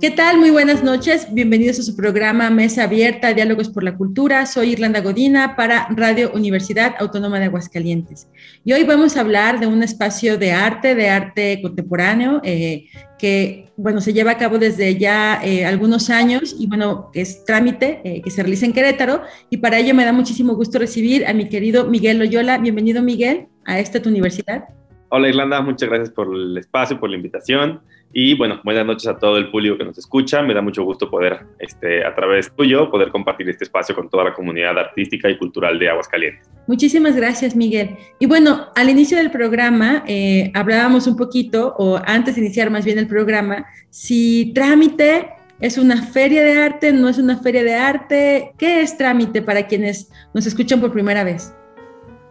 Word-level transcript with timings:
¿Qué 0.00 0.10
tal? 0.10 0.38
Muy 0.38 0.48
buenas 0.48 0.82
noches. 0.82 1.26
Bienvenidos 1.30 1.78
a 1.78 1.82
su 1.82 1.94
programa 1.94 2.48
Mesa 2.48 2.84
Abierta, 2.84 3.34
Diálogos 3.34 3.68
por 3.68 3.82
la 3.84 3.98
Cultura. 3.98 4.46
Soy 4.46 4.70
Irlanda 4.70 5.02
Godina 5.02 5.56
para 5.56 5.88
Radio 5.90 6.32
Universidad 6.32 6.94
Autónoma 6.98 7.38
de 7.38 7.44
Aguascalientes. 7.44 8.26
Y 8.64 8.72
hoy 8.72 8.84
vamos 8.84 9.18
a 9.18 9.20
hablar 9.20 9.60
de 9.60 9.66
un 9.66 9.82
espacio 9.82 10.38
de 10.38 10.52
arte, 10.52 10.94
de 10.94 11.10
arte 11.10 11.60
contemporáneo, 11.60 12.40
eh, 12.44 12.86
que, 13.18 13.66
bueno, 13.76 14.00
se 14.00 14.14
lleva 14.14 14.30
a 14.30 14.38
cabo 14.38 14.58
desde 14.58 14.96
ya 14.96 15.38
eh, 15.44 15.66
algunos 15.66 16.08
años 16.08 16.56
y, 16.58 16.66
bueno, 16.66 17.10
es 17.12 17.44
trámite, 17.44 18.00
eh, 18.02 18.22
que 18.22 18.30
se 18.30 18.42
realiza 18.42 18.64
en 18.64 18.72
Querétaro. 18.72 19.20
Y 19.50 19.58
para 19.58 19.78
ello 19.78 19.94
me 19.94 20.06
da 20.06 20.14
muchísimo 20.14 20.54
gusto 20.54 20.78
recibir 20.78 21.26
a 21.26 21.34
mi 21.34 21.50
querido 21.50 21.84
Miguel 21.90 22.18
Loyola. 22.20 22.56
Bienvenido, 22.56 23.02
Miguel, 23.02 23.48
a 23.66 23.78
esta 23.78 24.00
tu 24.00 24.08
universidad. 24.08 24.64
Hola 25.12 25.28
Irlanda, 25.28 25.60
muchas 25.60 25.88
gracias 25.88 26.10
por 26.10 26.32
el 26.32 26.56
espacio, 26.56 27.00
por 27.00 27.10
la 27.10 27.16
invitación 27.16 27.80
y 28.12 28.34
bueno, 28.34 28.60
buenas 28.62 28.86
noches 28.86 29.08
a 29.08 29.18
todo 29.18 29.38
el 29.38 29.50
público 29.50 29.76
que 29.76 29.84
nos 29.84 29.98
escucha. 29.98 30.40
Me 30.40 30.54
da 30.54 30.62
mucho 30.62 30.84
gusto 30.84 31.10
poder, 31.10 31.40
este, 31.58 32.04
a 32.04 32.14
través 32.14 32.52
tuyo, 32.54 32.88
poder 32.92 33.08
compartir 33.10 33.48
este 33.48 33.64
espacio 33.64 33.92
con 33.92 34.08
toda 34.08 34.22
la 34.22 34.34
comunidad 34.34 34.78
artística 34.78 35.28
y 35.28 35.36
cultural 35.36 35.80
de 35.80 35.90
Aguascalientes. 35.90 36.48
Muchísimas 36.68 37.16
gracias, 37.16 37.56
Miguel. 37.56 37.96
Y 38.20 38.26
bueno, 38.26 38.68
al 38.76 38.88
inicio 38.88 39.16
del 39.16 39.32
programa 39.32 40.04
eh, 40.06 40.52
hablábamos 40.54 41.08
un 41.08 41.16
poquito, 41.16 41.74
o 41.76 42.00
antes 42.04 42.36
de 42.36 42.42
iniciar 42.42 42.70
más 42.70 42.84
bien 42.84 42.96
el 42.96 43.08
programa, 43.08 43.66
si 43.90 44.52
trámite 44.54 45.30
es 45.58 45.76
una 45.76 46.02
feria 46.02 46.44
de 46.44 46.52
arte, 46.52 46.92
no 46.92 47.08
es 47.08 47.18
una 47.18 47.36
feria 47.36 47.64
de 47.64 47.74
arte. 47.74 48.52
¿Qué 48.58 48.80
es 48.82 48.96
trámite 48.96 49.42
para 49.42 49.66
quienes 49.66 50.08
nos 50.32 50.46
escuchan 50.46 50.80
por 50.80 50.92
primera 50.92 51.24
vez? 51.24 51.52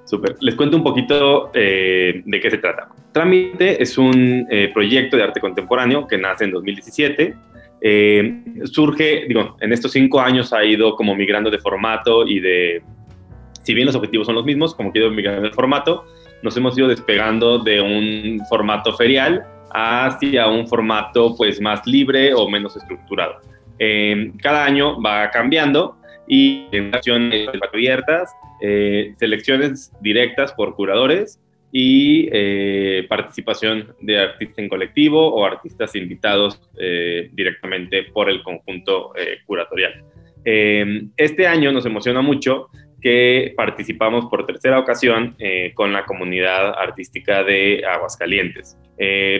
Súper. 0.09 0.37
Les 0.39 0.55
cuento 0.55 0.75
un 0.75 0.81
poquito 0.81 1.51
eh, 1.53 2.23
de 2.25 2.39
qué 2.39 2.49
se 2.49 2.57
trata. 2.57 2.89
Trámite 3.11 3.79
es 3.79 3.95
un 3.95 4.47
eh, 4.49 4.71
proyecto 4.73 5.15
de 5.15 5.21
arte 5.21 5.39
contemporáneo 5.39 6.07
que 6.07 6.17
nace 6.17 6.45
en 6.45 6.51
2017. 6.51 7.35
Eh, 7.79 8.43
surge, 8.63 9.25
digo, 9.27 9.55
en 9.61 9.71
estos 9.71 9.91
cinco 9.91 10.19
años 10.19 10.51
ha 10.51 10.65
ido 10.65 10.95
como 10.95 11.15
migrando 11.15 11.51
de 11.51 11.59
formato 11.59 12.25
y 12.25 12.39
de, 12.39 12.81
si 13.61 13.75
bien 13.75 13.85
los 13.85 13.95
objetivos 13.95 14.25
son 14.25 14.33
los 14.33 14.45
mismos, 14.45 14.73
como 14.73 14.91
que 14.91 14.97
ha 14.97 15.03
ido 15.03 15.11
migrando 15.11 15.43
de 15.43 15.51
formato, 15.51 16.05
nos 16.41 16.57
hemos 16.57 16.75
ido 16.75 16.87
despegando 16.87 17.59
de 17.59 17.79
un 17.79 18.41
formato 18.49 18.93
ferial 18.93 19.45
hacia 19.71 20.47
un 20.47 20.67
formato 20.67 21.35
pues 21.37 21.61
más 21.61 21.85
libre 21.85 22.33
o 22.33 22.49
menos 22.49 22.75
estructurado. 22.75 23.41
cada 24.41 24.65
año 24.65 24.99
va 24.99 25.29
cambiando 25.29 25.98
y 26.29 26.67
acciones 26.93 27.49
abiertas 27.73 28.31
eh, 28.61 29.13
selecciones 29.17 29.91
directas 29.99 30.53
por 30.53 30.75
curadores 30.75 31.41
y 31.71 32.29
eh, 32.31 33.05
participación 33.09 33.95
de 33.99 34.19
artistas 34.19 34.59
en 34.59 34.69
colectivo 34.69 35.27
o 35.27 35.43
artistas 35.43 35.95
invitados 35.95 36.61
eh, 36.77 37.29
directamente 37.33 38.03
por 38.13 38.29
el 38.29 38.43
conjunto 38.43 39.11
curatorial. 39.45 40.03
este 40.45 41.47
año 41.47 41.71
nos 41.71 41.85
emociona 41.85 42.21
mucho 42.21 42.69
que 43.01 43.53
participamos 43.55 44.25
por 44.25 44.45
tercera 44.45 44.79
ocasión 44.79 45.35
con 45.73 45.93
la 45.93 46.05
comunidad 46.05 46.73
artística 46.79 47.43
de 47.43 47.83
Aguascalientes. 47.85 48.77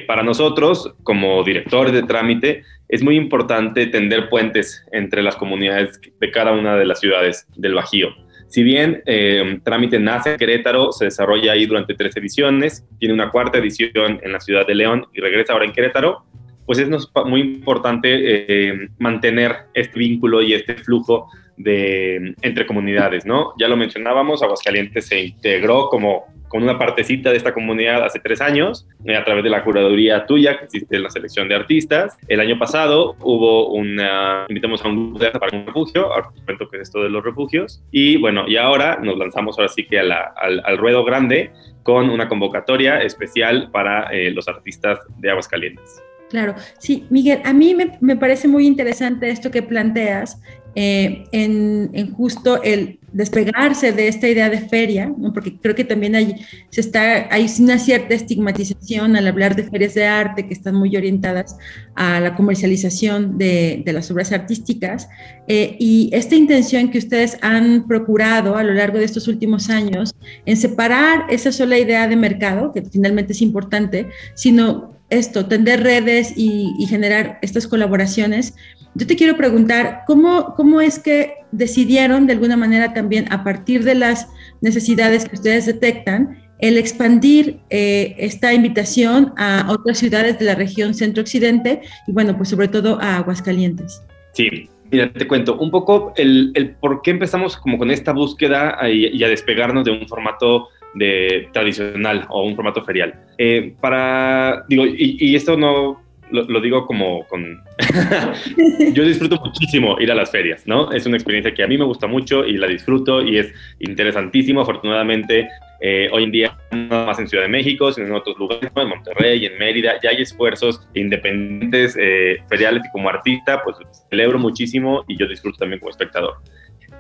para 0.08 0.24
nosotros, 0.24 0.96
como 1.04 1.44
directores 1.44 1.94
de 1.94 2.04
trámite, 2.04 2.64
es 2.90 3.04
muy 3.04 3.16
importante 3.16 3.86
tender 3.86 4.30
puentes 4.30 4.84
entre 4.92 5.22
las 5.22 5.36
comunidades 5.36 6.02
de 6.20 6.32
cada 6.32 6.52
una 6.52 6.76
de 6.76 6.86
las 6.86 7.00
ciudades 7.00 7.48
del 7.56 7.76
Bajío. 7.76 8.10
Si 8.50 8.64
bien 8.64 9.04
eh, 9.06 9.60
Trámite 9.64 10.00
nace 10.00 10.32
en 10.32 10.38
Querétaro, 10.38 10.92
se 10.92 11.06
desarrolla 11.06 11.52
ahí 11.52 11.68
durante 11.68 11.94
tres 11.94 12.18
ediciones, 12.18 12.84
tiene 12.98 13.14
una 13.14 13.30
cuarta 13.30 13.60
edición 13.60 14.20
en 14.24 14.32
la 14.32 14.40
ciudad 14.40 14.66
de 14.66 14.74
León 14.74 15.06
y 15.14 15.22
regresa 15.22 15.54
ahora 15.54 15.66
en 15.66 15.72
Querétaro, 15.72 16.26
pues 16.66 16.80
es 16.80 16.90
muy 17.26 17.42
importante 17.42 18.10
eh, 18.12 18.90
mantener 18.98 19.56
este 19.76 20.00
vínculo 20.00 20.42
y 20.42 20.54
este 20.54 20.76
flujo 20.76 21.28
de, 21.60 22.34
entre 22.42 22.66
comunidades, 22.66 23.26
¿no? 23.26 23.54
Ya 23.60 23.68
lo 23.68 23.78
mencionábamos, 23.78 24.42
Aguascalientes 24.42 25.08
se 25.08 25.20
integró 25.20 25.90
como 25.90 26.26
con 26.48 26.64
una 26.64 26.80
partecita 26.80 27.30
de 27.30 27.38
esta 27.38 27.54
comunidad 27.54 28.04
hace 28.04 28.20
tres 28.20 28.42
años, 28.42 28.88
eh, 29.06 29.16
a 29.16 29.24
través 29.24 29.44
de 29.44 29.52
la 29.52 29.64
curaduría 29.64 30.26
tuya, 30.26 30.58
que 30.58 30.66
existe 30.66 30.96
en 30.96 31.04
la 31.04 31.10
selección 31.12 31.48
de 31.48 31.56
artistas. 31.56 32.18
El 32.28 32.40
año 32.40 32.58
pasado 32.58 33.16
hubo 33.22 33.70
una, 33.72 34.46
invitamos 34.50 34.84
a 34.84 34.88
un 34.88 35.14
grupo 35.14 35.40
para 35.40 35.56
un 35.56 35.68
refugio, 35.68 36.12
ahora 36.12 36.30
te 36.48 36.58
qué 36.58 36.78
es 36.78 36.82
esto 36.84 37.04
de 37.04 37.10
los 37.10 37.24
refugios, 37.24 37.84
y 37.92 38.18
bueno, 38.18 38.46
y 38.48 38.58
ahora 38.58 38.98
nos 39.02 39.18
lanzamos 39.18 39.60
ahora 39.60 39.70
sí 39.70 39.86
que 39.86 40.00
al, 40.00 40.12
al, 40.12 40.78
ruedo 40.78 41.04
grande 41.04 41.52
con 41.84 42.10
una 42.10 42.28
convocatoria 42.28 43.02
especial 43.02 43.70
para 43.72 44.10
eh, 44.12 44.32
los 44.32 44.48
artistas 44.48 45.00
de 45.18 45.30
Aguascalientes. 45.30 46.02
Claro, 46.30 46.54
sí, 46.78 47.06
Miguel, 47.10 47.42
a 47.44 47.54
mí 47.54 47.74
me, 47.74 47.98
me 48.02 48.16
parece 48.16 48.48
muy 48.48 48.68
interesante 48.68 49.30
esto 49.30 49.50
que 49.50 49.64
planteas 49.64 50.40
eh, 50.76 51.26
en, 51.32 52.14
justo 52.14 52.62
el 52.64 53.00
despegarse 53.12 53.92
de 53.92 54.08
esta 54.08 54.28
idea 54.28 54.50
de 54.50 54.62
feria, 54.62 55.12
porque 55.34 55.58
creo 55.58 55.74
que 55.74 55.84
también 55.84 56.16
hay, 56.16 56.36
se 56.70 56.82
está, 56.82 57.34
hay 57.34 57.48
una 57.60 57.80
cierta 57.80 58.14
estigmatización 58.14 59.16
al 59.16 59.28
hablar 59.28 59.56
de 59.56 59.64
ferias 59.64 59.96
de 59.96 60.06
arte 60.06 60.48
que 60.48 60.54
están 60.54 60.76
muy 60.76 60.96
orientadas 60.96 61.58
a 61.96 62.20
la 62.20 62.36
comercialización 62.36 63.38
de, 63.38 63.82
de 63.84 63.94
las 63.94 64.12
obras 64.12 64.32
artísticas. 64.32 65.10
Eh, 65.48 65.76
y 65.80 66.12
esta 66.14 66.36
intención 66.36 66.92
que 66.92 67.00
ustedes 67.00 67.38
han 67.42 67.88
procurado 67.88 68.56
a 68.56 68.64
lo 68.64 68.74
largo 68.74 69.00
de 69.00 69.06
estos 69.06 69.28
últimos 69.28 69.72
años 69.72 70.14
en 70.46 70.58
separar 70.58 71.26
esa 71.30 71.52
sola 71.52 71.80
idea 71.80 72.08
de 72.08 72.16
mercado, 72.16 72.72
que 72.72 72.84
finalmente 72.84 73.34
es 73.34 73.42
importante, 73.42 74.08
sino 74.36 74.99
esto, 75.10 75.46
tender 75.48 75.84
redes 75.84 76.34
y, 76.36 76.74
y 76.78 76.86
generar 76.86 77.40
estas 77.42 77.68
colaboraciones, 77.68 78.56
yo 78.96 79.08
te 79.08 79.16
quiero 79.16 79.38
preguntar, 79.38 80.02
¿cómo, 80.08 80.56
¿cómo 80.56 80.82
es 80.82 81.00
que 81.00 81.36
decidieron 81.52 82.28
de 82.28 82.34
alguna 82.34 82.58
manera 82.58 82.94
también 82.94 83.32
a 83.32 83.44
partir 83.44 83.84
de 83.84 83.96
las 83.96 84.28
necesidades 84.62 85.28
que 85.28 85.36
ustedes 85.36 85.66
detectan, 85.66 86.38
el 86.60 86.78
expandir 86.78 87.62
eh, 87.70 88.16
esta 88.18 88.54
invitación 88.54 89.34
a 89.38 89.68
otras 89.70 89.98
ciudades 89.98 90.40
de 90.40 90.46
la 90.46 90.56
región 90.56 90.94
centro-occidente 90.94 91.82
y 92.08 92.12
bueno, 92.12 92.36
pues 92.36 92.50
sobre 92.50 92.68
todo 92.68 93.00
a 93.02 93.18
Aguascalientes? 93.18 94.04
Sí, 94.34 94.70
mira, 94.92 95.12
te 95.14 95.28
cuento 95.28 95.58
un 95.58 95.72
poco 95.72 96.14
el, 96.18 96.52
el 96.56 96.76
por 96.76 97.02
qué 97.02 97.12
empezamos 97.12 97.56
como 97.56 97.78
con 97.78 97.92
esta 97.92 98.12
búsqueda 98.12 98.78
y, 98.90 99.24
a 99.24 99.30
despegarnos 99.30 99.86
de 99.86 99.92
un 99.92 100.08
formato 100.08 100.68
de 100.96 101.50
tradicional 101.54 102.26
o 102.30 102.44
un 102.44 102.56
formato 102.56 102.84
ferial. 102.84 103.14
Eh, 103.38 103.74
para, 103.80 104.66
digo, 104.68 104.86
y, 104.86 105.18
y 105.20 105.36
esto 105.36 105.58
no, 105.58 106.02
lo, 106.32 106.62
digo 106.62 106.86
como 106.86 107.26
con... 107.28 107.62
yo 108.94 109.04
disfruto 109.04 109.38
muchísimo 109.44 110.00
ir 110.00 110.12
a 110.12 110.16
las 110.16 110.32
ferias, 110.32 110.66
¿no? 110.68 110.92
Es 110.92 111.06
una 111.06 111.18
experiencia 111.18 111.54
que 111.54 111.64
a 111.64 111.68
mí 111.68 111.78
me 111.78 111.86
gusta 111.86 112.08
mucho 112.08 112.46
y 112.46 112.58
la 112.58 112.68
disfruto 112.68 113.22
y 113.22 113.38
es 113.38 113.54
interesantísimo. 113.80 114.62
Afortunadamente, 114.62 115.48
eh, 115.82 116.10
hoy 116.12 116.26
en 116.26 116.32
día, 116.32 116.58
no 116.72 117.06
más 117.06 117.20
en 117.20 117.28
Ciudad 117.28 117.44
de 117.44 117.50
México, 117.50 117.92
sino 117.92 118.08
en 118.08 118.14
otros 118.14 118.38
lugares, 118.38 118.72
en 118.76 118.90
Monterrey, 118.90 119.46
en 119.46 119.58
Mérida, 119.58 120.00
ya 120.02 120.12
hay 120.12 120.22
esfuerzos 120.22 120.88
independientes, 120.94 121.98
eh, 122.00 122.38
feriales 122.48 122.84
y 122.86 122.92
como 122.92 123.10
artista, 123.10 123.62
pues 123.64 123.78
celebro 124.10 124.40
muchísimo 124.40 125.04
y 125.08 125.18
yo 125.18 125.28
disfruto 125.28 125.58
también 125.58 125.80
como 125.80 125.90
espectador. 125.90 126.36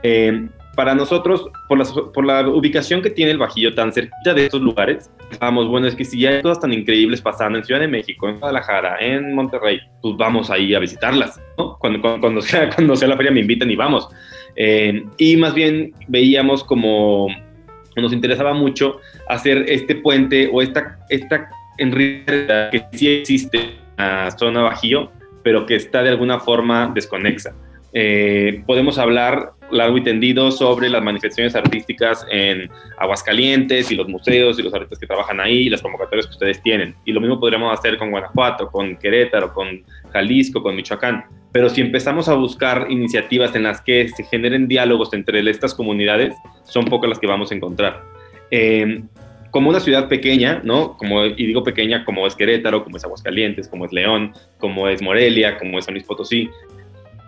Eh, 0.01 0.47
para 0.79 0.95
nosotros, 0.95 1.50
por 1.68 1.77
la, 1.77 1.83
por 2.13 2.25
la, 2.25 2.48
ubicación 2.48 3.01
que 3.01 3.09
tiene 3.09 3.31
el 3.31 3.38
Bajío 3.38 3.75
tan 3.75 3.92
cerquita 3.92 4.33
de 4.33 4.45
estos 4.45 4.62
lugares, 4.62 5.12
vamos, 5.38 5.68
bueno, 5.68 5.88
es 5.88 5.94
que 5.94 6.06
si 6.06 6.25
hay 6.25 6.42
cosas 6.42 6.62
tan 6.62 6.71
increíbles 6.71 7.19
pasando 7.19 7.57
en 7.57 7.65
Ciudad 7.65 7.81
de 7.81 7.89
México, 7.89 8.30
en 8.30 8.39
Guadalajara, 8.39 8.95
en 9.01 9.36
Monterrey, 9.36 9.81
pues 10.01 10.15
vamos 10.15 10.50
ahí 10.50 10.74
a 10.74 10.80
visitarlas, 10.80 11.38
¿no? 11.57 11.77
Cuando, 11.80 12.01
cuando, 12.21 12.42
sea, 12.42 12.69
cuando 12.74 12.95
sea 12.95 13.09
la 13.09 13.18
feria 13.18 13.30
me 13.30 13.42
invitan 13.42 13.69
y 13.69 13.75
vamos. 13.75 14.07
Eh, 14.56 15.04
y 15.18 15.36
más 15.36 15.54
bien 15.54 15.94
veíamos 16.07 16.63
como 16.63 17.27
nos 17.98 18.13
interesaba 18.13 18.54
mucho 18.54 19.01
hacer 19.27 19.65
este 19.68 19.95
puente 19.95 20.50
o 20.50 20.62
esta, 20.62 20.98
esta 21.09 21.50
en 21.77 21.92
que 21.92 22.86
sí 22.94 23.09
existe 23.09 23.59
en 23.59 23.71
la 23.98 24.31
zona 24.31 24.62
Bajío, 24.62 25.12
pero 25.44 25.65
que 25.65 25.75
está 25.75 26.04
de 26.04 26.09
alguna 26.12 26.39
forma 26.39 26.89
desconexa. 26.95 27.54
Eh, 27.92 28.63
podemos 28.65 28.98
hablar 28.98 29.58
largo 29.71 29.98
y 29.98 30.04
tendido 30.04 30.51
sobre 30.51 30.89
las 30.89 31.04
manifestaciones 31.04 31.56
artísticas 31.56 32.25
en 32.31 32.69
Aguascalientes 32.98 33.92
y 33.92 33.95
los 33.95 34.07
museos 34.07 34.60
y 34.60 34.63
los 34.63 34.74
artistas 34.74 35.00
que 35.00 35.07
trabajan 35.07 35.39
ahí 35.39 35.68
y 35.68 35.69
las 35.69 35.81
convocatorias 35.81 36.27
que 36.27 36.33
ustedes 36.33 36.62
tienen. 36.62 36.95
Y 37.06 37.12
lo 37.12 37.21
mismo 37.21 37.39
podríamos 37.39 37.77
hacer 37.77 37.98
con 37.98 38.12
Guanajuato, 38.12 38.68
con 38.68 38.98
Querétaro, 38.98 39.54
con 39.54 39.83
Jalisco, 40.12 40.62
con 40.62 40.75
Michoacán. 40.75 41.25
Pero 41.51 41.69
si 41.69 41.81
empezamos 41.81 42.30
a 42.30 42.36
buscar 42.36 42.88
iniciativas 42.89 43.56
en 43.56 43.63
las 43.63 43.81
que 43.81 44.07
se 44.10 44.24
generen 44.24 44.68
diálogos 44.68 45.13
entre 45.13 45.48
estas 45.50 45.74
comunidades, 45.74 46.36
son 46.63 46.86
pocas 46.86 47.10
las 47.10 47.19
que 47.19 47.27
vamos 47.27 47.51
a 47.51 47.56
encontrar. 47.56 48.04
eh, 48.51 49.04
como 49.51 49.69
una 49.69 49.80
ciudad 49.80 50.07
pequeña, 50.07 50.62
¿no? 50.63 50.95
Como, 50.98 51.25
y 51.25 51.45
digo 51.45 51.63
pequeña 51.63 52.06
como 52.06 52.27
es 52.27 52.36
Querétaro, 52.36 52.83
como 52.83 52.98
es 52.98 53.04
Aguascalientes, 53.04 53.68
como 53.68 53.86
es 53.86 53.92
León, 53.92 54.33
como 54.60 54.88
es 54.88 55.01
Morelia, 55.01 55.57
como 55.57 55.80
es 55.80 55.86
San 55.86 55.95
Luis 55.95 56.06
Potosí, 56.06 56.50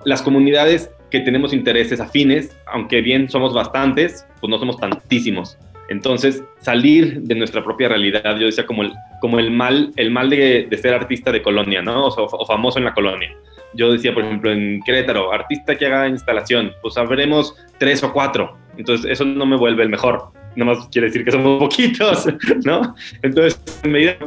las 0.06 0.22
comunidades 0.22 0.92
que 1.10 1.20
tenemos 1.20 1.54
intereses 1.54 2.00
afines, 2.00 2.58
aunque 2.66 3.02
bien 3.02 3.30
somos 3.30 3.54
bastantes, 3.54 4.26
pues 4.40 4.50
no 4.50 4.58
somos 4.58 4.78
tantísimos. 4.78 5.58
Entonces, 5.90 6.42
salir 6.60 7.22
de 7.22 7.36
nuestra 7.36 7.64
propia 7.64 7.90
realidad, 7.90 8.38
yo 8.38 8.46
decía 8.46 8.66
como 8.66 8.84
el, 8.84 8.94
como 9.20 9.40
el 9.40 9.52
mal, 9.52 9.92
el 9.98 10.10
mal 10.10 10.30
de, 10.30 10.68
ser 10.82 10.94
artista 10.94 11.34
de 11.34 11.42
colonia, 11.42 11.82
¿no? 11.82 12.08
O, 12.08 12.46
famoso 12.46 12.80
en 12.80 12.86
la 12.86 12.94
colonia. 12.94 13.36
Yo 13.74 13.92
decía, 13.92 14.14
por 14.14 14.24
ejemplo, 14.24 14.52
en 14.52 14.82
Querétaro, 14.84 15.34
artista 15.34 15.78
que 15.78 15.86
haga 15.86 16.08
instalación, 16.08 16.72
pues 16.82 16.98
habremos 16.98 17.56
tres 17.78 18.04
o 18.04 18.14
cuatro. 18.14 18.58
Entonces, 18.78 19.12
eso 19.12 19.26
no 19.26 19.46
me 19.46 19.58
vuelve 19.58 19.84
el 19.84 19.90
mejor 19.90 20.32
más 20.56 20.88
quiere 20.90 21.08
decir 21.08 21.24
que 21.24 21.32
somos 21.32 21.60
poquitos, 21.60 22.28
¿no? 22.64 22.96
Entonces, 23.22 23.62
en 23.84 23.92
medida 23.92 24.18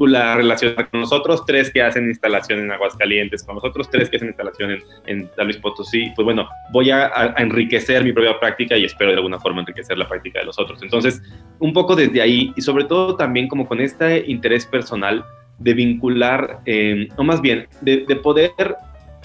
la 0.00 0.36
relación 0.36 0.74
con 0.74 1.00
nosotros, 1.00 1.44
tres 1.44 1.70
que 1.72 1.82
hacen 1.82 2.08
instalación 2.08 2.60
en 2.60 2.70
Aguascalientes, 2.70 3.42
con 3.42 3.56
nosotros 3.56 3.90
tres 3.90 4.08
que 4.08 4.16
hacen 4.16 4.28
instalación 4.28 4.70
en, 4.70 4.82
en 5.06 5.30
San 5.34 5.46
Luis 5.46 5.56
Potosí, 5.56 6.12
pues 6.14 6.24
bueno, 6.24 6.48
voy 6.70 6.90
a, 6.90 7.06
a, 7.06 7.34
enriquecer 7.38 8.04
mi 8.04 8.12
propia 8.12 8.38
práctica 8.38 8.76
y 8.76 8.84
espero 8.84 9.10
de 9.10 9.16
alguna 9.16 9.40
forma 9.40 9.60
enriquecer 9.60 9.98
la 9.98 10.08
práctica 10.08 10.38
de 10.38 10.46
los 10.46 10.58
otros. 10.58 10.82
Entonces, 10.82 11.20
un 11.58 11.72
poco 11.72 11.96
desde 11.96 12.22
ahí 12.22 12.52
y 12.56 12.62
sobre 12.62 12.84
todo 12.84 13.16
también 13.16 13.48
como 13.48 13.66
con 13.66 13.80
este 13.80 14.24
interés 14.30 14.66
personal 14.66 15.24
de 15.58 15.74
vincular, 15.74 16.60
eh, 16.66 17.08
o 17.16 17.24
más 17.24 17.40
bien, 17.40 17.66
de, 17.80 18.04
de 18.06 18.16
poder 18.16 18.52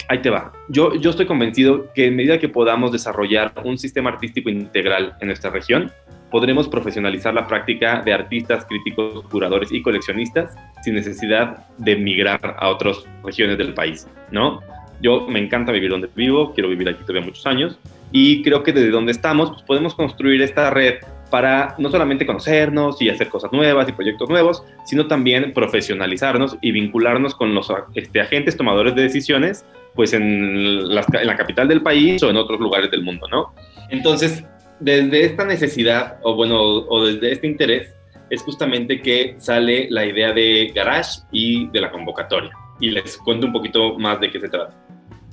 ahí 0.08 0.20
te 0.20 0.30
va. 0.30 0.52
Yo, 0.68 0.94
yo 0.94 1.10
estoy 1.10 1.26
convencido 1.26 1.92
que 1.94 2.06
en 2.06 2.16
medida 2.16 2.38
que 2.38 2.48
podamos 2.48 2.92
desarrollar 2.92 3.52
un 3.64 3.78
sistema 3.78 4.10
artístico 4.10 4.50
integral 4.50 5.16
en 5.20 5.28
nuestra 5.28 5.50
región, 5.50 5.90
podremos 6.34 6.66
profesionalizar 6.66 7.32
la 7.32 7.46
práctica 7.46 8.02
de 8.04 8.12
artistas, 8.12 8.64
críticos, 8.64 9.24
curadores 9.30 9.70
y 9.70 9.80
coleccionistas 9.80 10.52
sin 10.82 10.94
necesidad 10.96 11.64
de 11.78 11.94
migrar 11.94 12.56
a 12.58 12.70
otras 12.70 13.04
regiones 13.22 13.56
del 13.56 13.72
país, 13.72 14.08
¿no? 14.32 14.60
Yo 15.00 15.28
me 15.28 15.38
encanta 15.38 15.70
vivir 15.70 15.90
donde 15.90 16.08
vivo, 16.12 16.52
quiero 16.52 16.68
vivir 16.68 16.88
aquí 16.88 16.98
todavía 17.02 17.24
muchos 17.24 17.46
años 17.46 17.78
y 18.10 18.42
creo 18.42 18.64
que 18.64 18.72
desde 18.72 18.90
donde 18.90 19.12
estamos 19.12 19.50
pues 19.50 19.62
podemos 19.62 19.94
construir 19.94 20.42
esta 20.42 20.70
red 20.70 20.94
para 21.30 21.76
no 21.78 21.88
solamente 21.88 22.26
conocernos 22.26 23.00
y 23.00 23.10
hacer 23.10 23.28
cosas 23.28 23.52
nuevas 23.52 23.88
y 23.88 23.92
proyectos 23.92 24.28
nuevos, 24.28 24.64
sino 24.86 25.06
también 25.06 25.52
profesionalizarnos 25.52 26.58
y 26.60 26.72
vincularnos 26.72 27.36
con 27.36 27.54
los 27.54 27.72
este, 27.94 28.20
agentes 28.20 28.56
tomadores 28.56 28.96
de 28.96 29.02
decisiones, 29.02 29.64
pues 29.94 30.12
en 30.12 30.92
la, 30.92 31.06
en 31.12 31.26
la 31.28 31.36
capital 31.36 31.68
del 31.68 31.80
país 31.80 32.20
o 32.24 32.30
en 32.30 32.36
otros 32.38 32.58
lugares 32.58 32.90
del 32.90 33.04
mundo, 33.04 33.28
¿no? 33.30 33.54
Entonces, 33.90 34.44
desde 34.80 35.24
esta 35.24 35.44
necesidad, 35.44 36.18
o 36.22 36.34
bueno, 36.34 36.60
o 36.60 37.04
desde 37.06 37.32
este 37.32 37.46
interés, 37.46 37.94
es 38.30 38.42
justamente 38.42 39.00
que 39.00 39.36
sale 39.38 39.86
la 39.90 40.04
idea 40.04 40.32
de 40.32 40.72
Garage 40.74 41.20
y 41.30 41.68
de 41.68 41.80
la 41.80 41.90
convocatoria. 41.90 42.50
Y 42.80 42.90
les 42.90 43.16
cuento 43.18 43.46
un 43.46 43.52
poquito 43.52 43.98
más 43.98 44.20
de 44.20 44.30
qué 44.30 44.40
se 44.40 44.48
trata. 44.48 44.74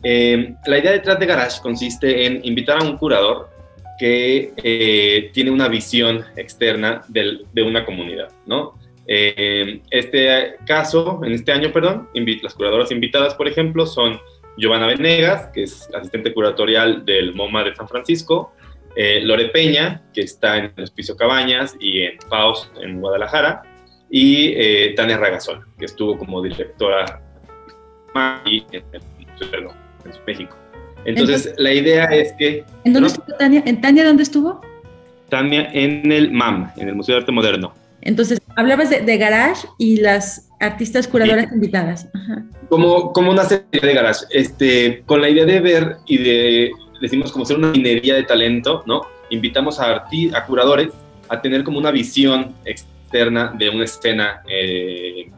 Eh, 0.03 0.55
la 0.65 0.77
idea 0.77 0.91
detrás 0.91 1.19
de 1.19 1.25
Garage 1.25 1.61
consiste 1.61 2.25
en 2.25 2.41
invitar 2.43 2.81
a 2.81 2.83
un 2.83 2.97
curador 2.97 3.49
que 3.99 4.51
eh, 4.57 5.29
tiene 5.33 5.51
una 5.51 5.67
visión 5.67 6.25
externa 6.35 7.03
de 7.07 7.63
una 7.63 7.85
comunidad, 7.85 8.29
¿no? 8.47 8.79
Eh, 9.07 9.81
este 9.89 10.55
caso, 10.65 11.21
en 11.23 11.33
este 11.33 11.51
año, 11.51 11.71
perdón, 11.71 12.09
las 12.41 12.53
curadoras 12.53 12.91
invitadas, 12.91 13.35
por 13.35 13.47
ejemplo, 13.47 13.85
son 13.85 14.19
Giovanna 14.57 14.88
Venegas, 14.88 15.49
que 15.53 15.63
es 15.63 15.89
asistente 15.93 16.33
curatorial 16.33 17.05
del 17.05 17.33
MoMA 17.33 17.63
de 17.63 17.75
San 17.75 17.88
Francisco, 17.88 18.53
eh, 18.95 19.21
Lore 19.23 19.49
Peña, 19.49 20.01
que 20.13 20.21
está 20.21 20.57
en 20.57 20.71
el 20.75 20.83
Hospicio 20.83 21.15
Cabañas 21.15 21.75
y 21.79 22.01
en 22.01 22.17
PAUS 22.29 22.69
en 22.81 22.99
Guadalajara, 22.99 23.63
y 24.09 24.53
eh, 24.55 24.93
Tania 24.95 25.17
Ragazón, 25.17 25.65
que 25.79 25.85
estuvo 25.85 26.17
como 26.17 26.41
directora 26.41 27.21
en, 28.45 28.63
en 28.71 28.83
México. 30.27 30.57
Entonces, 31.05 31.47
Entonces, 31.47 31.53
la 31.57 31.73
idea 31.73 32.05
es 32.05 32.33
que... 32.33 32.65
¿En 32.83 32.93
dónde 32.93 33.01
¿no? 33.01 33.07
estuvo 33.07 33.38
Tania? 33.38 33.63
¿En 33.65 33.81
Tania 33.81 34.05
dónde 34.05 34.23
estuvo? 34.23 34.61
Tania 35.29 35.69
en 35.73 36.11
el 36.11 36.31
MAM, 36.31 36.71
en 36.77 36.89
el 36.89 36.95
Museo 36.95 37.15
de 37.15 37.21
Arte 37.21 37.31
Moderno. 37.31 37.73
Entonces, 38.01 38.39
hablabas 38.55 38.89
de, 38.89 39.01
de 39.01 39.17
Garage 39.17 39.67
y 39.77 39.97
las 39.97 40.49
artistas 40.59 41.07
curadoras 41.07 41.47
sí. 41.49 41.55
invitadas. 41.55 42.07
Ajá. 42.13 42.43
Como, 42.69 43.13
como 43.13 43.31
una 43.31 43.45
serie 43.45 43.65
de 43.71 43.93
Garage, 43.93 44.25
este, 44.31 45.03
con 45.05 45.21
la 45.21 45.29
idea 45.29 45.45
de 45.45 45.59
ver 45.59 45.95
y 46.05 46.17
de 46.17 46.71
decimos 47.01 47.31
como 47.31 47.45
ser 47.45 47.57
una 47.57 47.71
minería 47.71 48.15
de 48.15 48.24
talento, 48.24 48.83
¿no? 48.86 49.01
Invitamos 49.30 49.80
a, 49.80 50.06
a 50.06 50.45
curadores 50.45 50.94
a 51.27 51.42
tener 51.42 51.63
como 51.63 51.80
una 51.80 51.92
visión 51.92 52.56
externa 52.63 53.53
de 53.57 53.69
una 53.69 53.86
escena 53.86 54.42
eh, 54.48 55.30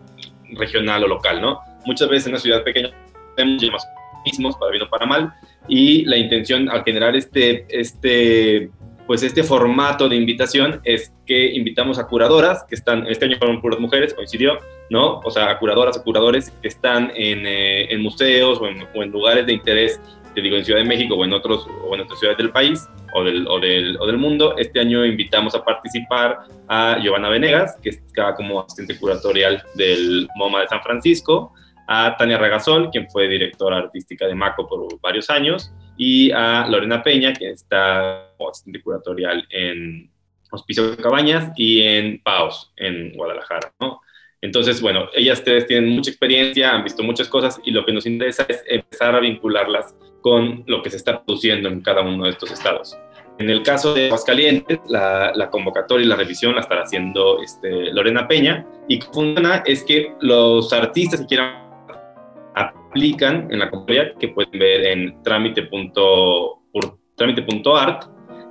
regional 0.52 1.04
o 1.06 1.08
local, 1.08 1.42
¿no? 1.42 1.62
Muchas 1.86 2.10
veces 2.10 2.28
en 2.28 2.34
una 2.34 2.40
ciudad 2.40 2.64
pequeña 2.64 2.92
tenemos 3.36 3.84
mismos, 4.26 4.56
para 4.58 4.72
bien 4.72 4.84
o 4.84 4.90
para 4.90 5.06
mal, 5.06 5.34
y 5.68 6.06
la 6.06 6.18
intención 6.18 6.70
al 6.70 6.84
generar 6.84 7.16
este, 7.16 7.66
este, 7.70 8.70
pues 9.06 9.22
este 9.22 9.44
formato 9.44 10.08
de 10.08 10.16
invitación 10.16 10.80
es 10.84 11.14
que 11.26 11.54
invitamos 11.54 12.00
a 12.00 12.08
curadoras 12.08 12.64
que 12.70 12.76
están, 12.76 13.06
este 13.08 13.26
año 13.26 13.38
fueron 13.38 13.62
puras 13.62 13.80
mujeres, 13.80 14.14
coincidió, 14.14 14.60
¿no? 14.90 15.20
O 15.20 15.32
sea, 15.32 15.50
a 15.50 15.60
curadoras 15.60 15.98
o 15.98 16.04
curadores 16.04 16.52
que 16.62 16.68
están 16.68 17.12
en, 17.16 17.46
eh, 17.46 17.94
en 17.94 18.02
museos 18.02 18.60
o 18.60 18.68
en, 18.68 18.84
o 18.94 19.04
en 19.04 19.12
lugares 19.12 19.46
de 19.46 19.54
interés 19.54 20.00
te 20.34 20.42
digo, 20.42 20.58
en 20.58 20.66
Ciudad 20.66 20.80
de 20.80 20.88
México 20.88 21.16
o 21.16 21.24
en, 21.24 21.34
otros, 21.34 21.68
o 21.88 21.96
en 21.96 22.02
otras 22.02 22.20
ciudades 22.20 22.38
del 22.38 22.52
país 22.52 22.88
o 23.14 23.24
del, 23.24 23.48
o, 23.48 23.60
del, 23.60 23.98
o 24.00 24.08
del 24.08 24.18
mundo. 24.18 24.56
Este 24.58 24.80
año 24.80 25.06
invitamos 25.06 25.56
a 25.56 25.64
participar 25.64 26.40
a 26.68 27.00
Giovanna 27.02 27.30
Venegas, 27.30 27.78
que 27.82 27.90
está 27.90 28.36
como 28.36 28.62
asistente 28.62 28.98
curatorial 28.98 29.64
del 29.76 30.28
MoMA 30.36 30.62
de 30.62 30.68
San 30.68 30.82
Francisco, 30.82 31.54
a 31.88 32.16
Tania 32.18 32.38
Regasol, 32.38 32.90
quien 32.90 33.10
fue 33.10 33.28
directora 33.28 33.78
artística 33.78 34.26
de 34.26 34.36
MACO 34.36 34.68
por 34.68 35.00
varios 35.02 35.30
años, 35.30 35.72
y 35.98 36.32
a 36.32 36.68
Lorena 36.68 37.04
Peña, 37.04 37.34
que 37.34 37.52
está 37.52 38.30
como 38.38 38.50
asistente 38.50 38.82
curatorial 38.82 39.46
en 39.50 40.10
Hospicio 40.52 40.96
Cabañas 40.98 41.52
y 41.56 41.82
en 41.82 42.22
PAOS, 42.22 42.74
en 42.78 43.14
Guadalajara, 43.14 43.74
¿no? 43.80 44.00
Entonces, 44.44 44.82
bueno, 44.82 45.08
ellas 45.14 45.40
ustedes 45.40 45.68
tienen 45.68 45.90
mucha 45.92 46.12
experiencia, 46.12 46.76
han 46.76 46.84
visto 46.84 47.02
muchas 47.02 47.30
cosas 47.30 47.62
y 47.64 47.72
lo 47.72 47.86
que 47.86 47.94
nos 47.94 48.06
interesa 48.06 48.46
es 48.50 48.62
empezar 48.68 49.16
a 49.16 49.22
vincularlas 49.22 49.96
con 50.20 50.66
lo 50.68 50.84
que 50.84 50.90
se 50.90 50.98
está 50.98 51.24
produciendo 51.24 51.70
en 51.70 51.80
cada 51.80 52.02
uno 52.02 52.26
de 52.26 52.32
estos 52.32 52.52
estados. 52.52 52.98
En 53.40 53.50
el 53.50 53.64
caso 53.64 53.94
de 53.94 54.08
Aguascalientes, 54.08 54.80
la, 54.90 55.32
la 55.34 55.50
convocatoria 55.50 56.06
y 56.06 56.10
la 56.10 56.18
revisión 56.18 56.56
la 56.56 56.62
estará 56.62 56.82
haciendo 56.82 57.42
este, 57.42 57.94
Lorena 57.94 58.28
Peña 58.28 58.68
y 58.90 59.00
que 59.00 59.08
funciona 59.14 59.64
es 59.66 59.82
que 59.84 60.12
los 60.20 60.74
artistas 60.74 61.22
que 61.22 61.28
quieran 61.28 61.64
aplican 62.56 63.48
en 63.50 63.60
la 63.60 63.70
convocatoria 63.70 64.14
que 64.20 64.28
pueden 64.28 64.60
ver 64.60 64.86
en 64.88 65.24
trámite.art 65.24 65.64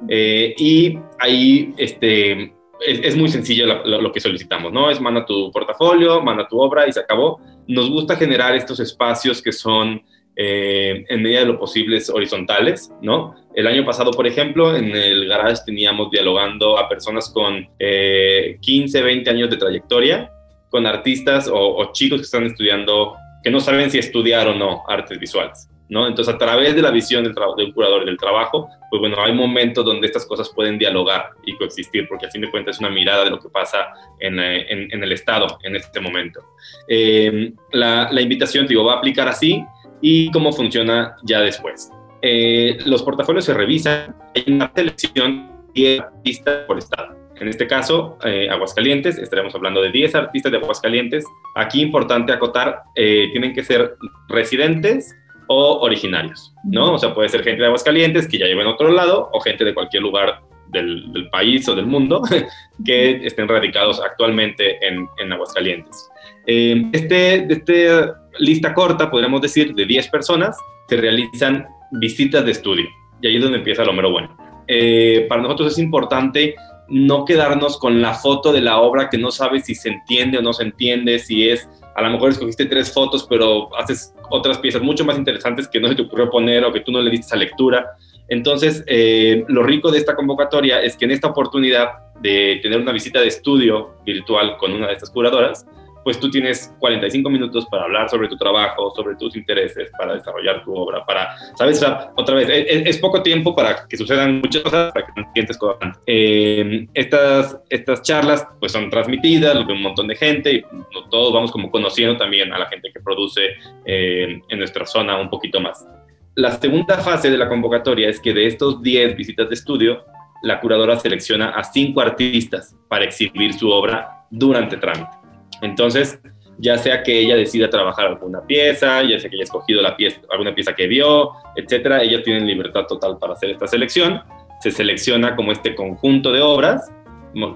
eh, 0.09 0.55
y 0.57 0.99
ahí 1.19 1.75
este, 1.77 2.55
es, 2.87 3.01
es, 3.03 3.17
muy 3.17 3.29
sencillo 3.29 3.67
lo, 3.67 4.13
que 4.13 4.21
solicitamos, 4.21 4.73
¿no? 4.73 4.91
Es 4.91 5.01
manda 5.01 5.25
tu 5.25 5.51
portafolio, 5.51 6.21
manda 6.23 6.49
tu 6.49 6.61
obra 6.61 6.87
y 6.87 6.93
se 6.93 7.01
acabó. 7.01 7.41
Nos 7.67 7.91
gusta 7.91 8.17
generar 8.17 8.55
estos 8.55 8.81
espacios 8.81 9.41
que 9.41 9.53
son, 9.53 10.03
eh, 10.37 11.05
en 11.09 11.23
medida 11.23 11.41
de 11.41 11.47
lo 11.47 11.59
posible, 11.59 12.01
horizontales, 12.13 12.93
¿no? 13.01 13.35
El 13.55 13.67
año 13.67 13.85
pasado, 13.85 14.11
por 14.13 14.27
ejemplo, 14.27 14.77
en 14.77 14.95
el 14.95 15.29
garage 15.29 15.63
teníamos 15.67 16.11
dialogando 16.11 16.79
a 16.79 16.89
personas 16.89 17.31
con 17.31 17.69
eh, 17.79 18.59
15, 18.61 19.03
20 19.03 19.31
años 19.31 19.51
de 19.51 19.57
trayectoria, 19.57 20.31
con 20.71 20.87
artistas 20.87 21.51
o 21.53 21.91
chicos 21.93 22.21
que 22.21 22.25
están 22.25 22.47
estudiando, 22.47 23.15
que 23.43 23.51
no 23.51 23.61
saben 23.61 23.91
si 23.91 23.99
estudiar 23.99 24.49
o 24.49 24.55
no 24.55 24.85
artes 24.89 25.19
visuales. 25.19 25.69
¿No? 25.93 26.07
Entonces, 26.09 26.35
a 26.35 26.39
través 26.39 26.75
de 26.75 26.81
la 26.81 26.91
visión 26.91 27.23
del, 27.23 27.35
de 27.35 27.65
un 27.65 27.73
curador 27.73 28.07
del 28.07 28.17
trabajo, 28.17 28.67
pues 28.89 28.99
bueno, 28.99 29.17
hay 29.23 29.35
momentos 29.35 29.85
donde 29.85 30.07
estas 30.07 30.25
cosas 30.25 30.49
pueden 30.49 30.79
dialogar 30.79 31.33
y 31.45 31.55
coexistir, 31.59 32.09
porque 32.09 32.25
a 32.25 32.31
fin 32.31 32.41
de 32.41 32.51
cuentas 32.51 32.77
es 32.77 32.81
una 32.81 32.89
mirada 32.89 33.25
de 33.25 33.31
lo 33.31 33.39
que 33.39 33.51
pasa 33.51 33.89
en, 34.19 34.41
en, 34.41 34.91
en 34.91 35.05
el 35.05 35.13
Estado 35.13 35.59
en 35.63 35.77
este 35.77 36.01
momento. 36.01 36.41
Eh, 36.89 37.53
la, 37.73 38.09
la, 38.11 38.21
invitación, 38.23 38.67
digo, 38.67 38.85
va 38.87 38.95
a 38.95 38.97
aplicar 38.97 39.29
así 39.29 39.63
y 40.01 40.31
cómo 40.31 40.51
funciona 40.51 41.17
ya 41.25 41.43
después. 41.43 41.91
Eh, 42.23 42.79
los 42.87 43.03
portafolios 43.03 43.45
se 43.45 43.53
revisan, 43.53 44.17
hay 44.35 44.45
una 44.47 44.73
selección 44.75 45.51
de 45.75 46.01
artistas 46.01 46.65
por 46.67 46.79
Estado. 46.79 47.23
En 47.37 47.49
este 47.49 47.67
caso, 47.67 48.17
eh, 48.25 48.49
Aguascalientes, 48.49 49.19
estaremos 49.19 49.55
hablando 49.55 49.83
de 49.83 49.91
10 49.91 50.15
artistas 50.15 50.53
de 50.53 50.59
Aguascalientes. 50.59 51.25
Aquí 51.55 51.83
importante 51.83 52.33
acotar, 52.33 52.85
eh, 52.95 53.29
tienen 53.33 53.53
que 53.53 53.63
ser 53.63 53.97
residentes 54.29 55.15
o 55.53 55.81
originarios, 55.81 56.55
¿no? 56.65 56.95
O 56.95 56.99
sea, 56.99 57.15
puede 57.15 57.29
ser 57.29 57.43
gente 57.43 57.61
de 57.61 57.67
Aguascalientes 57.67 58.27
que 58.27 58.39
ya 58.39 58.47
lleven 58.47 58.67
a 58.67 58.71
otro 58.71 58.91
lado 58.91 59.29
o 59.33 59.41
gente 59.41 59.65
de 59.65 59.75
cualquier 59.75 60.03
lugar 60.03 60.41
del, 60.69 61.13
del 61.13 61.29
país 61.29 61.69
o 61.69 61.75
del 61.75 61.87
mundo 61.87 62.23
que 62.85 63.27
estén 63.27 63.49
radicados 63.49 64.01
actualmente 64.01 64.85
en, 64.87 65.07
en 65.19 65.33
Aguascalientes. 65.33 66.09
Eh, 66.47 66.85
este, 66.93 67.53
esta 67.53 68.21
lista 68.39 68.75
corta, 68.75 69.11
podríamos 69.11 69.41
decir, 69.41 69.75
de 69.75 69.87
10 69.87 70.09
personas, 70.09 70.57
se 70.89 70.97
realizan 70.97 71.67
visitas 71.93 72.45
de 72.45 72.53
estudio 72.53 72.89
y 73.21 73.29
ahí 73.29 73.37
es 73.37 73.43
donde 73.43 73.59
empieza 73.59 73.85
lo 73.85 73.93
mero 73.93 74.11
bueno. 74.11 74.37
Eh, 74.67 75.27
para 75.29 75.43
nosotros 75.43 75.73
es 75.73 75.79
importante 75.79 76.55
no 76.89 77.25
quedarnos 77.25 77.79
con 77.79 78.03
la 78.03 78.15
foto 78.15 78.53
de 78.53 78.61
la 78.61 78.81
obra 78.81 79.09
que 79.09 79.19
no 79.19 79.31
sabes 79.31 79.65
si 79.65 79.75
se 79.75 79.89
entiende 79.89 80.39
o 80.39 80.43
no 80.43 80.53
se 80.53 80.65
entiende, 80.65 81.19
si 81.19 81.49
es, 81.49 81.69
a 81.95 82.03
lo 82.03 82.11
mejor 82.11 82.31
escogiste 82.31 82.67
tres 82.67 82.93
fotos, 82.93 83.27
pero 83.29 83.75
haces 83.77 84.13
otras 84.33 84.59
piezas 84.59 84.83
mucho 84.83 85.05
más 85.05 85.19
interesantes 85.19 85.69
que 85.69 85.79
no 85.79 85.89
se 85.89 85.95
te 85.95 86.03
ocurrió 86.03 86.31
poner 86.31 86.65
o 86.65 86.73
que 86.73 86.81
tú 86.81 86.91
no 86.91 87.01
le 87.01 87.11
diste 87.11 87.27
esa 87.27 87.37
lectura. 87.37 87.97
Entonces, 88.29 88.83
eh, 88.87 89.45
lo 89.49 89.63
rico 89.63 89.91
de 89.91 89.99
esta 89.99 90.17
convocatoria 90.17 90.83
es 90.83 90.97
que 90.97 91.05
en 91.05 91.11
esta 91.11 91.29
oportunidad 91.29 92.13
de 92.21 92.59
tener 92.63 92.81
una 92.81 92.93
visita 92.93 93.21
de 93.21 93.29
estudio 93.29 93.97
virtual 94.07 94.57
con 94.57 94.73
una 94.73 94.87
de 94.87 94.95
estas 94.95 95.11
curadoras, 95.11 95.67
pues 96.05 96.19
tú 96.19 96.31
tienes 96.31 96.75
45 96.79 97.29
minutos 97.31 97.67
para 97.67 97.85
hablar 97.85 98.09
sobre 98.09 98.29
tu 98.29 98.37
trabajo, 98.37 98.91
sobre 98.95 99.17
tus 99.17 99.37
intereses, 99.37 99.91
para 99.97 100.15
desarrollar 100.15 100.65
tu 100.65 100.75
obra, 100.75 101.05
para, 101.05 101.37
¿sabes? 101.57 101.85
otra 102.17 102.35
vez, 102.35 102.49
es, 102.51 102.99
poco 102.99 103.23
tiempo 103.23 103.55
para 103.55 103.87
que 103.89 103.97
sucedan 103.97 104.41
muchas 104.41 104.63
cosas, 104.63 104.93
para 104.93 105.07
que 105.07 105.13
te 105.13 105.29
sientes 105.35 105.59
cosas. 105.59 105.99
Eh, 106.07 106.87
estas, 106.95 107.61
estas 107.69 108.03
charlas 108.03 108.47
pues 108.61 108.73
son 108.73 108.91
transmitidas, 108.91 109.55
lo 109.55 109.67
ve 109.67 109.73
un 109.73 109.83
montón 109.83 110.07
de 110.09 110.17
gente 110.17 110.53
y 110.53 110.65
todos 111.11 111.33
vamos 111.33 111.51
como 111.51 111.71
conociendo 111.71 112.17
también 112.17 112.53
a 112.53 112.59
la 112.59 112.67
gente 112.67 112.91
que 112.93 113.01
produce 113.01 113.55
eh, 113.85 114.41
en 114.49 114.59
nuestra 114.59 114.87
zona 114.87 115.19
un 115.19 115.31
poquito 115.31 115.61
más. 115.61 115.87
La 116.35 116.53
segunda 116.53 116.99
fase 116.99 117.31
de 117.31 117.37
la 117.37 117.49
convocatoria 117.49 118.09
es 118.09 118.19
que 118.19 118.33
de 118.33 118.47
estos 118.47 118.83
10 118.83 119.17
visitas 119.17 119.49
de 119.49 119.55
estudio, 119.55 120.05
la 120.43 120.61
curadora 120.61 120.99
selecciona 120.99 121.51
a 121.51 121.63
5 121.63 122.01
artistas 122.01 122.75
para 122.89 123.05
exhibir 123.05 123.53
su 123.53 123.71
obra 123.71 124.27
durante 124.31 124.77
trámite. 124.77 125.22
Entonces, 125.63 126.21
ya 126.59 126.77
sea 126.79 127.03
que 127.03 127.19
ella 127.19 127.37
decida 127.37 127.71
trabajar 127.71 128.07
alguna 128.07 128.45
pieza, 128.47 129.03
ya 129.03 129.19
sea 129.19 129.31
que 129.31 129.37
haya 129.37 129.45
escogido 129.45 129.81
la 129.83 129.97
pieza, 129.97 130.21
alguna 130.31 130.55
pieza 130.55 130.75
que 130.75 130.87
vio, 130.87 131.33
etcétera, 131.57 132.03
ellas 132.03 132.23
tienen 132.23 132.47
libertad 132.47 132.85
total 132.87 133.19
para 133.19 133.33
hacer 133.33 133.51
esta 133.51 133.67
selección. 133.67 134.23
Se 134.61 134.71
selecciona 134.71 135.35
como 135.35 135.51
este 135.53 135.75
conjunto 135.75 136.31
de 136.33 136.41
obras, 136.41 136.93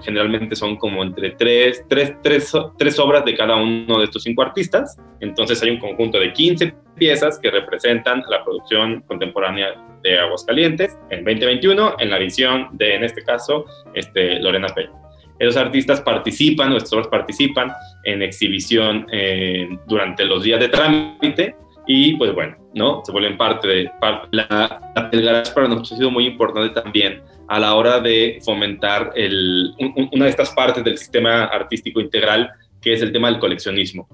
generalmente 0.03 0.55
son 0.55 0.75
como 0.75 1.03
entre 1.03 1.31
tres, 1.31 1.85
tres, 1.87 2.15
tres, 2.21 2.99
obras 2.99 3.23
de 3.25 3.35
cada 3.35 3.55
uno 3.55 3.99
de 3.99 4.05
estos 4.05 4.23
cinco 4.23 4.41
artistas. 4.41 4.97
Entonces 5.19 5.61
hay 5.61 5.69
un 5.69 5.79
conjunto 5.79 6.19
de 6.19 6.33
15 6.33 6.73
piezas 6.95 7.39
que 7.39 7.51
representan 7.51 8.23
la 8.27 8.43
producción 8.43 9.01
contemporánea 9.01 9.75
de 10.03 10.19
Aguascalientes 10.19 10.97
en 11.09 11.23
2021 11.23 11.95
en 11.99 12.09
la 12.09 12.17
visión 12.17 12.69
de, 12.73 12.95
en 12.95 13.03
este 13.03 13.23
caso, 13.23 13.65
este, 13.93 14.39
Lorena 14.39 14.67
Peña. 14.69 15.06
Esos 15.39 15.57
artistas 15.57 16.01
participan, 16.01 16.69
nuestros 16.69 16.93
obras 16.93 17.07
participan 17.07 17.71
en 18.03 18.21
exhibición 18.21 19.05
eh, 19.11 19.67
durante 19.87 20.25
los 20.25 20.43
días 20.43 20.59
de 20.59 20.69
trámite 20.69 21.55
y 21.85 22.15
pues 22.15 22.33
bueno, 22.33 22.57
¿no? 22.73 23.01
Se 23.05 23.11
vuelven 23.11 23.37
parte 23.37 23.67
de... 23.67 23.91
la, 24.31 25.09
el 25.11 25.21
garage 25.21 25.53
para 25.53 25.67
nosotros 25.67 25.93
ha 25.93 25.97
sido 25.97 26.11
muy 26.11 26.25
importante 26.25 26.81
también 26.81 27.21
a 27.47 27.59
la 27.59 27.75
hora 27.75 27.99
de 27.99 28.39
fomentar 28.43 29.13
el, 29.15 29.73
una 30.11 30.25
de 30.25 30.29
estas 30.29 30.51
partes 30.51 30.83
del 30.83 30.97
sistema 30.97 31.45
artístico 31.45 32.01
integral 32.01 32.51
que 32.81 32.93
es 32.93 33.01
el 33.01 33.11
tema 33.11 33.29
del 33.29 33.39
coleccionismo. 33.39 34.07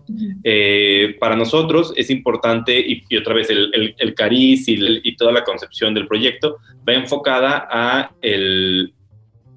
Eh, 0.43 1.15
para 1.19 1.35
nosotros 1.35 1.93
es 1.97 2.09
importante, 2.09 2.79
y, 2.79 3.17
otra 3.17 3.33
vez 3.33 3.49
el, 3.49 3.69
el, 3.73 3.95
el 3.97 4.13
cariz 4.15 4.67
y, 4.67 4.77
y, 5.03 5.15
toda 5.15 5.31
la 5.31 5.43
concepción 5.43 5.93
del 5.93 6.07
proyecto 6.07 6.57
va 6.87 6.93
enfocada 6.93 7.67
a 7.69 8.11
el, 8.21 8.93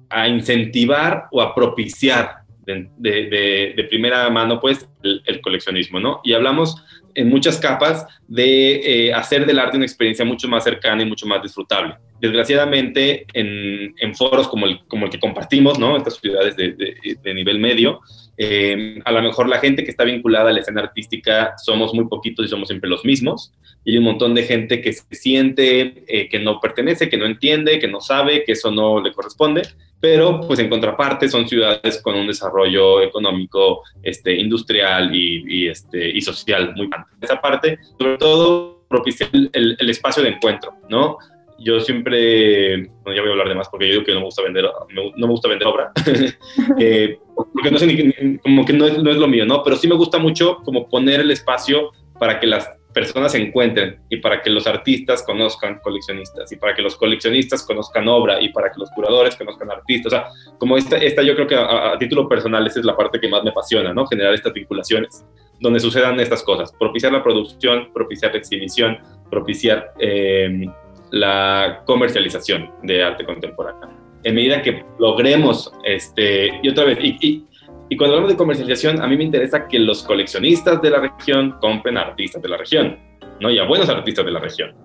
a 0.09 0.27
incentivar 0.27 1.27
o 1.31 1.41
a 1.41 1.53
propiciar 1.53 2.43
de, 2.65 3.73
de, 3.75 3.83
primera 3.89 4.29
mano 4.29 4.59
pues 4.59 4.89
el, 5.03 5.41
coleccionismo, 5.41 5.99
¿no? 5.99 6.21
Y 6.23 6.33
hablamos 6.33 6.83
en 7.15 7.29
muchas 7.29 7.59
capas 7.59 8.05
de 8.27 9.07
eh, 9.07 9.13
hacer 9.13 9.45
del 9.45 9.59
arte 9.59 9.77
una 9.77 9.85
experiencia 9.85 10.25
mucho 10.25 10.47
más 10.47 10.63
cercana 10.63 11.03
y 11.03 11.05
mucho 11.05 11.25
más 11.25 11.41
disfrutable. 11.41 11.95
Desgraciadamente, 12.19 13.25
en, 13.33 13.93
en 13.97 14.15
foros 14.15 14.47
como 14.47 14.65
el, 14.65 14.85
como 14.87 15.05
el 15.05 15.11
que 15.11 15.19
compartimos, 15.19 15.79
¿no? 15.79 15.97
Estas 15.97 16.17
ciudades 16.17 16.55
de, 16.55 17.17
de 17.21 17.33
nivel 17.33 17.59
medio, 17.59 18.01
eh, 18.39 18.99
a 19.03 19.11
lo 19.11 19.21
mejor 19.23 19.49
la 19.49 19.59
gente 19.59 19.83
que 19.83 19.89
está 19.89 20.03
vinculada 20.03 20.51
a 20.51 20.53
la 20.53 20.59
escena 20.59 20.81
artística 20.81 21.55
somos 21.57 21.93
muy 21.95 22.07
poquitos 22.07 22.45
y 22.45 22.49
somos 22.49 22.67
siempre 22.67 22.89
los 22.89 23.03
mismos. 23.03 23.51
Y 23.83 23.91
hay 23.91 23.97
un 23.97 24.03
montón 24.03 24.35
de 24.35 24.43
gente 24.43 24.79
que 24.79 24.93
se 24.93 25.03
siente 25.11 26.03
eh, 26.07 26.29
que 26.29 26.39
no 26.39 26.59
pertenece, 26.59 27.09
que 27.09 27.17
no 27.17 27.25
entiende, 27.25 27.79
que 27.79 27.87
no 27.87 27.99
sabe, 27.99 28.43
que 28.43 28.51
eso 28.51 28.69
no 28.69 29.01
le 29.01 29.11
corresponde. 29.11 29.63
Pero, 29.99 30.41
pues 30.41 30.59
en 30.59 30.69
contraparte, 30.69 31.27
son 31.27 31.47
ciudades 31.47 31.99
con 32.03 32.15
un 32.15 32.27
desarrollo 32.27 33.01
económico, 33.01 33.81
este, 34.03 34.35
industrial 34.35 34.96
y, 35.11 35.67
este, 35.67 36.09
y 36.09 36.21
social 36.21 36.73
muy 36.75 36.87
grande. 36.87 37.07
Esa 37.21 37.41
parte, 37.41 37.79
sobre 37.97 38.17
todo, 38.17 38.85
propicia 38.87 39.27
el, 39.31 39.49
el 39.79 39.89
espacio 39.89 40.23
de 40.23 40.29
encuentro, 40.29 40.73
¿no? 40.89 41.17
yo 41.59 41.79
siempre, 41.79 42.89
bueno, 43.03 43.15
ya 43.15 43.21
voy 43.21 43.29
a 43.29 43.31
hablar 43.31 43.49
de 43.49 43.55
más 43.55 43.69
porque 43.69 43.87
yo 43.87 43.93
digo 43.93 44.05
que 44.05 44.13
no 44.13 44.19
me 44.19 44.25
gusta 44.25 44.43
vender, 44.43 44.65
no 44.93 45.11
me 45.15 45.27
gusta 45.27 45.49
vender 45.49 45.67
obra, 45.67 45.91
eh, 46.79 47.17
porque 47.53 47.71
no 47.71 47.79
sé 47.79 47.87
ni, 47.87 48.37
como 48.37 48.65
que 48.65 48.73
no 48.73 48.85
es, 48.85 49.01
no 49.01 49.09
es, 49.09 49.17
lo 49.17 49.27
mío, 49.27 49.45
¿no? 49.45 49.63
Pero 49.63 49.75
sí 49.75 49.87
me 49.87 49.95
gusta 49.95 50.19
mucho 50.19 50.57
como 50.57 50.87
poner 50.87 51.21
el 51.21 51.31
espacio 51.31 51.91
para 52.19 52.39
que 52.39 52.47
las 52.47 52.69
personas 52.99 53.31
se 53.31 53.37
encuentren 53.37 53.99
y 54.09 54.17
para 54.17 54.41
que 54.41 54.49
los 54.49 54.65
artistas 54.65 55.21
conozcan 55.21 55.79
coleccionistas 55.83 56.51
y 56.51 56.55
para 56.55 56.73
que 56.73 56.81
los 56.81 56.95
coleccionistas 56.95 57.63
conozcan 57.63 58.07
obra 58.07 58.41
y 58.41 58.49
para 58.49 58.71
que 58.71 58.79
los 58.79 58.89
curadores 58.89 59.35
conozcan 59.35 59.69
artistas. 59.69 60.13
O 60.13 60.15
sea, 60.15 60.27
como 60.57 60.77
esta, 60.77 60.97
esta 60.97 61.21
yo 61.21 61.35
creo 61.35 61.45
que 61.45 61.55
a, 61.55 61.95
título 61.99 62.27
personal 62.27 62.65
esa 62.65 62.79
es 62.79 62.85
la 62.85 62.97
parte 62.97 63.19
que 63.19 63.27
más 63.27 63.43
me 63.43 63.51
apasiona, 63.51 63.93
¿no? 63.93 64.07
Generar 64.07 64.33
estas 64.33 64.51
vinculaciones 64.51 65.23
donde 65.59 65.79
sucedan 65.79 66.19
estas 66.19 66.41
cosas, 66.41 66.73
propiciar 66.73 67.11
la 67.11 67.21
producción, 67.23 67.91
propiciar 67.93 68.31
la 68.31 68.39
exhibición, 68.39 68.97
propiciar... 69.29 69.93
Eh, 69.99 70.65
la 71.11 71.83
comercialización 71.85 72.69
de 72.83 73.03
arte 73.03 73.25
contemporáneo. 73.25 73.89
En 74.23 74.35
medida 74.35 74.61
que 74.61 74.83
logremos, 74.99 75.71
este, 75.83 76.59
y 76.61 76.69
otra 76.69 76.85
vez, 76.85 76.99
y, 77.01 77.17
y, 77.21 77.47
cuando 77.95 78.15
hablamos 78.15 78.31
de 78.31 78.37
comercialización, 78.37 79.01
a 79.01 79.07
mí 79.07 79.15
me 79.15 79.23
interesa 79.23 79.67
que 79.67 79.79
los 79.79 80.03
coleccionistas 80.03 80.81
de 80.81 80.89
la 80.89 80.99
región 80.99 81.55
compren 81.61 81.97
a 81.97 82.01
artistas 82.01 82.41
de 82.41 82.49
la 82.49 82.57
región, 82.57 82.97
¿no? 83.39 83.49
Y 83.49 83.59
a 83.59 83.63
buenos 83.63 83.87
artistas 83.87 84.25
de 84.25 84.31
la 84.31 84.39
región. 84.39 84.75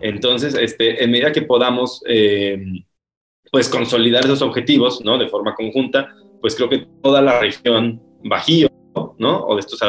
Entonces, 0.00 0.54
este, 0.54 1.02
en 1.02 1.10
medida 1.10 1.32
que 1.32 1.42
podamos, 1.42 2.02
eh, 2.06 2.62
pues, 3.50 3.68
consolidar 3.68 4.24
esos 4.24 4.42
objetivos, 4.42 5.02
¿no? 5.04 5.16
De 5.16 5.28
forma 5.28 5.54
conjunta, 5.54 6.14
pues 6.40 6.54
creo 6.54 6.68
que 6.68 6.86
toda 7.02 7.22
la 7.22 7.40
región 7.40 8.02
Bajío, 8.22 8.68
¿no? 9.18 9.44
O 9.46 9.54
de 9.54 9.60
estos 9.60 9.80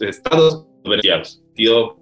estados 0.00 0.66
beneficiados. 0.84 1.42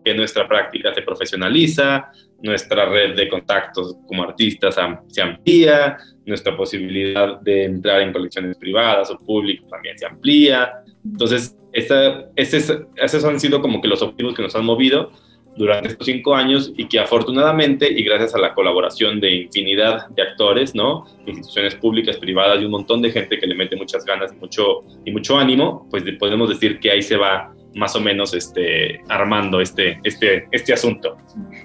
Que 0.04 0.14
nuestra 0.14 0.46
práctica 0.46 0.94
se 0.94 1.02
profesionaliza, 1.02 2.12
nuestra 2.42 2.86
red 2.86 3.16
de 3.16 3.28
contactos 3.28 3.96
como 4.06 4.22
artistas 4.22 4.76
se 5.08 5.22
amplía, 5.22 5.98
nuestra 6.24 6.56
posibilidad 6.56 7.40
de 7.40 7.64
entrar 7.64 8.02
en 8.02 8.12
colecciones 8.12 8.56
privadas 8.56 9.10
o 9.10 9.18
públicas 9.18 9.68
también 9.68 9.98
se 9.98 10.06
amplía. 10.06 10.70
Entonces, 11.04 11.56
esa, 11.72 12.26
esos 12.36 13.24
han 13.24 13.40
sido 13.40 13.60
como 13.60 13.80
que 13.80 13.88
los 13.88 14.02
objetivos 14.02 14.34
que 14.34 14.42
nos 14.42 14.54
han 14.54 14.64
movido 14.64 15.10
durante 15.56 15.88
estos 15.88 16.06
cinco 16.06 16.36
años 16.36 16.72
y 16.76 16.86
que 16.86 17.00
afortunadamente 17.00 17.90
y 17.90 18.04
gracias 18.04 18.34
a 18.34 18.38
la 18.38 18.54
colaboración 18.54 19.18
de 19.20 19.34
infinidad 19.34 20.06
de 20.10 20.22
actores, 20.22 20.74
¿no? 20.74 21.04
instituciones 21.26 21.74
públicas, 21.74 22.16
privadas 22.16 22.62
y 22.62 22.64
un 22.64 22.70
montón 22.70 23.02
de 23.02 23.10
gente 23.10 23.38
que 23.38 23.46
le 23.46 23.56
mete 23.56 23.74
muchas 23.74 24.04
ganas 24.04 24.32
mucho, 24.36 24.80
y 25.04 25.10
mucho 25.10 25.36
ánimo, 25.36 25.86
pues 25.90 26.04
podemos 26.18 26.48
decir 26.48 26.78
que 26.78 26.92
ahí 26.92 27.02
se 27.02 27.16
va 27.16 27.52
más 27.74 27.94
o 27.94 28.00
menos 28.00 28.34
este, 28.34 29.00
armando 29.08 29.60
este, 29.60 30.00
este, 30.04 30.48
este 30.50 30.72
asunto. 30.72 31.16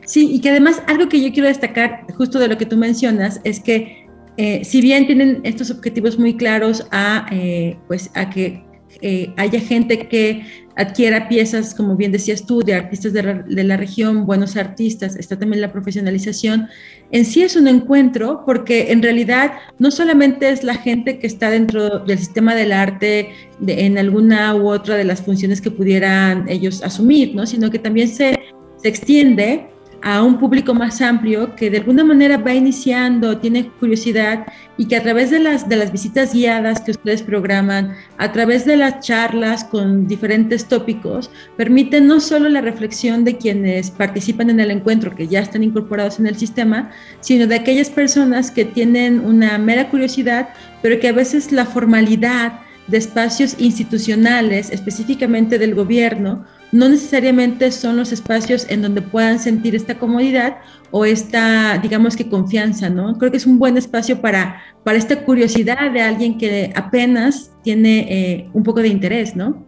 Sí, 0.06 0.30
y 0.34 0.42
que 0.42 0.50
además 0.50 0.84
algo 0.88 1.10
que 1.10 1.22
yo 1.22 1.32
quiero 1.32 1.48
destacar 1.48 2.06
justo 2.16 2.40
de 2.40 2.48
lo 2.48 2.58
que 2.58 2.66
tú 2.66 2.78
mencionas 2.78 3.42
es 3.44 3.60
que 3.60 4.08
eh, 4.38 4.64
si 4.64 4.82
bien 4.82 5.06
tienen 5.06 5.42
estos 5.44 5.70
objetivos 5.70 6.18
muy 6.18 6.36
claros 6.36 6.88
a, 6.92 7.28
eh, 7.32 7.78
pues 7.88 8.10
a 8.16 8.30
que 8.30 8.64
eh, 9.02 9.32
haya 9.38 9.60
gente 9.60 10.08
que 10.08 10.46
adquiera 10.76 11.28
piezas, 11.30 11.76
como 11.76 11.96
bien 11.96 12.12
decías 12.12 12.46
tú, 12.46 12.62
de 12.62 12.74
artistas 12.74 13.14
de 13.14 13.64
la, 13.64 13.78
región, 13.78 14.26
buenos 14.26 14.56
artistas, 14.58 15.16
está 15.16 15.38
también 15.38 15.62
la 15.62 15.72
profesionalización. 15.72 16.68
En 17.12 17.26
sí 17.26 17.44
es 17.44 17.56
un 17.56 17.68
encuentro 17.68 18.44
porque 18.46 18.92
en 18.92 19.04
realidad 19.04 19.54
no 19.78 19.92
solamente 19.92 20.50
es 20.50 20.64
la 20.64 20.76
gente 20.76 21.20
que 21.20 21.28
está 21.28 21.50
dentro 21.50 22.00
del 22.00 22.18
sistema 22.18 22.56
del 22.56 22.72
arte 22.72 23.30
en 23.66 23.98
alguna 23.98 24.56
u 24.56 24.68
otra 24.68 24.96
de 24.96 25.04
las 25.04 25.22
funciones 25.22 25.62
que 25.62 25.72
pudieran 25.72 26.50
ellos 26.50 26.82
asumir, 26.84 27.36
¿no? 27.36 27.46
sino 27.46 27.70
que 27.70 27.80
también 27.80 28.08
se, 28.08 28.40
se 28.82 28.88
extiende 28.88 29.68
a 30.04 30.22
un 30.22 30.38
público 30.38 30.74
más 30.74 31.02
amplio 31.02 31.56
que 31.56 31.70
de 31.70 31.78
alguna 31.78 32.04
manera 32.04 32.38
va 32.38 32.54
iniciando, 32.54 33.38
tiene 33.38 33.70
curiosidad 33.80 34.46
y 34.78 34.86
que 34.86 34.98
a 34.98 35.02
través 35.02 35.32
de 35.32 35.40
las, 35.40 35.70
de 35.70 35.78
las 35.78 35.94
visitas 35.94 36.34
guiadas 36.34 36.82
que 36.82 36.92
ustedes 36.92 37.24
programan, 37.24 37.96
a 38.18 38.34
través 38.34 38.66
de 38.66 38.76
las 38.76 39.00
charlas 39.00 39.64
con 39.64 40.06
diferentes 40.06 40.66
tópicos, 40.66 41.32
permiten 41.56 42.06
no 42.06 42.20
solo 42.20 42.50
la 42.50 42.60
reflexión 42.60 43.24
de 43.24 43.38
quienes 43.38 43.92
participan 43.92 44.50
en 44.50 44.60
el 44.60 44.72
encuentro, 44.72 45.16
que 45.16 45.30
ya 45.30 45.40
están 45.40 45.64
incorporados 45.64 46.20
en 46.20 46.28
el 46.28 46.36
sistema, 46.36 46.92
sino 47.22 47.48
de 47.48 47.56
aquellas 47.56 47.90
personas 47.90 48.52
que 48.52 48.66
tienen 48.66 49.22
una 49.22 49.58
mera 49.58 49.90
curiosidad, 49.90 50.50
pero 50.82 51.00
que 51.00 51.08
a 51.08 51.14
veces 51.14 51.54
la 51.54 51.66
formalidad 51.66 52.60
de 52.88 52.98
espacios 52.98 53.56
institucionales, 53.58 54.70
específicamente 54.70 55.58
del 55.58 55.76
gobierno, 55.76 56.44
no 56.74 56.90
necesariamente 56.90 57.72
son 57.72 57.98
los 57.98 58.12
espacios 58.12 58.68
en 58.68 58.82
donde 58.82 59.04
puedan 59.04 59.38
sentir 59.38 59.76
esta 59.76 60.00
comodidad 60.00 60.58
o 60.90 61.06
esta, 61.06 61.78
digamos 61.78 62.18
que 62.18 62.28
confianza, 62.28 62.90
¿no? 62.90 63.16
Creo 63.20 63.30
que 63.30 63.38
es 63.38 63.46
un 63.46 63.60
buen 63.60 63.78
espacio 63.78 64.20
para, 64.20 64.62
para 64.84 64.98
esta 64.98 65.24
curiosidad 65.24 65.92
de 65.92 66.02
alguien 66.02 66.38
que 66.38 66.74
apenas 66.76 67.56
tiene 67.64 68.08
eh, 68.10 68.50
un 68.54 68.64
poco 68.64 68.82
de 68.82 68.88
interés, 68.88 69.36
¿no? 69.36 69.66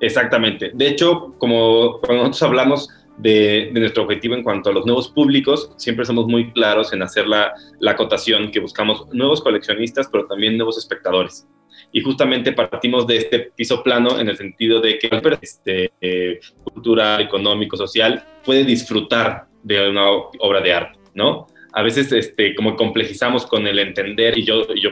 Exactamente. 0.00 0.72
De 0.74 0.88
hecho, 0.88 1.34
como 1.36 2.00
cuando 2.00 2.24
nosotros 2.24 2.42
hablamos 2.44 2.88
de, 3.18 3.70
nuestro 3.74 4.04
objetivo 4.04 4.34
en 4.34 4.42
cuanto 4.42 4.70
a 4.70 4.72
los 4.72 4.86
nuevos 4.86 5.10
públicos, 5.10 5.70
siempre 5.76 6.06
somos 6.06 6.26
muy 6.26 6.50
claros 6.52 6.94
en 6.94 7.02
hacer 7.02 7.26
la, 7.26 7.52
la 7.78 7.90
acotación 7.90 8.50
que 8.50 8.60
buscamos 8.60 9.06
nuevos 9.12 9.42
coleccionistas, 9.42 10.08
pero 10.10 10.26
también 10.26 10.56
nuevos 10.56 10.78
espectadores. 10.78 11.46
Y 11.92 12.00
justamente 12.00 12.52
partimos 12.52 13.06
de 13.06 13.16
este 13.16 13.38
piso 13.54 13.82
plano 13.82 14.18
en 14.18 14.28
el 14.28 14.36
sentido 14.36 14.80
de 14.80 14.98
que 14.98 15.08
este, 15.40 15.92
eh, 16.00 16.40
cultural, 16.64 17.22
económico, 17.22 17.76
social, 17.76 18.24
puede 18.44 18.64
disfrutar 18.64 19.46
de 19.62 19.88
una 19.88 20.10
obra 20.10 20.60
de 20.60 20.72
arte, 20.72 20.98
¿no? 21.14 21.46
A 21.72 21.82
veces 21.82 22.12
este, 22.12 22.54
como 22.54 22.76
complejizamos 22.76 23.46
con 23.46 23.66
el 23.66 23.78
entender 23.78 24.38
y 24.38 24.44
yo, 24.44 24.66
yo 24.74 24.90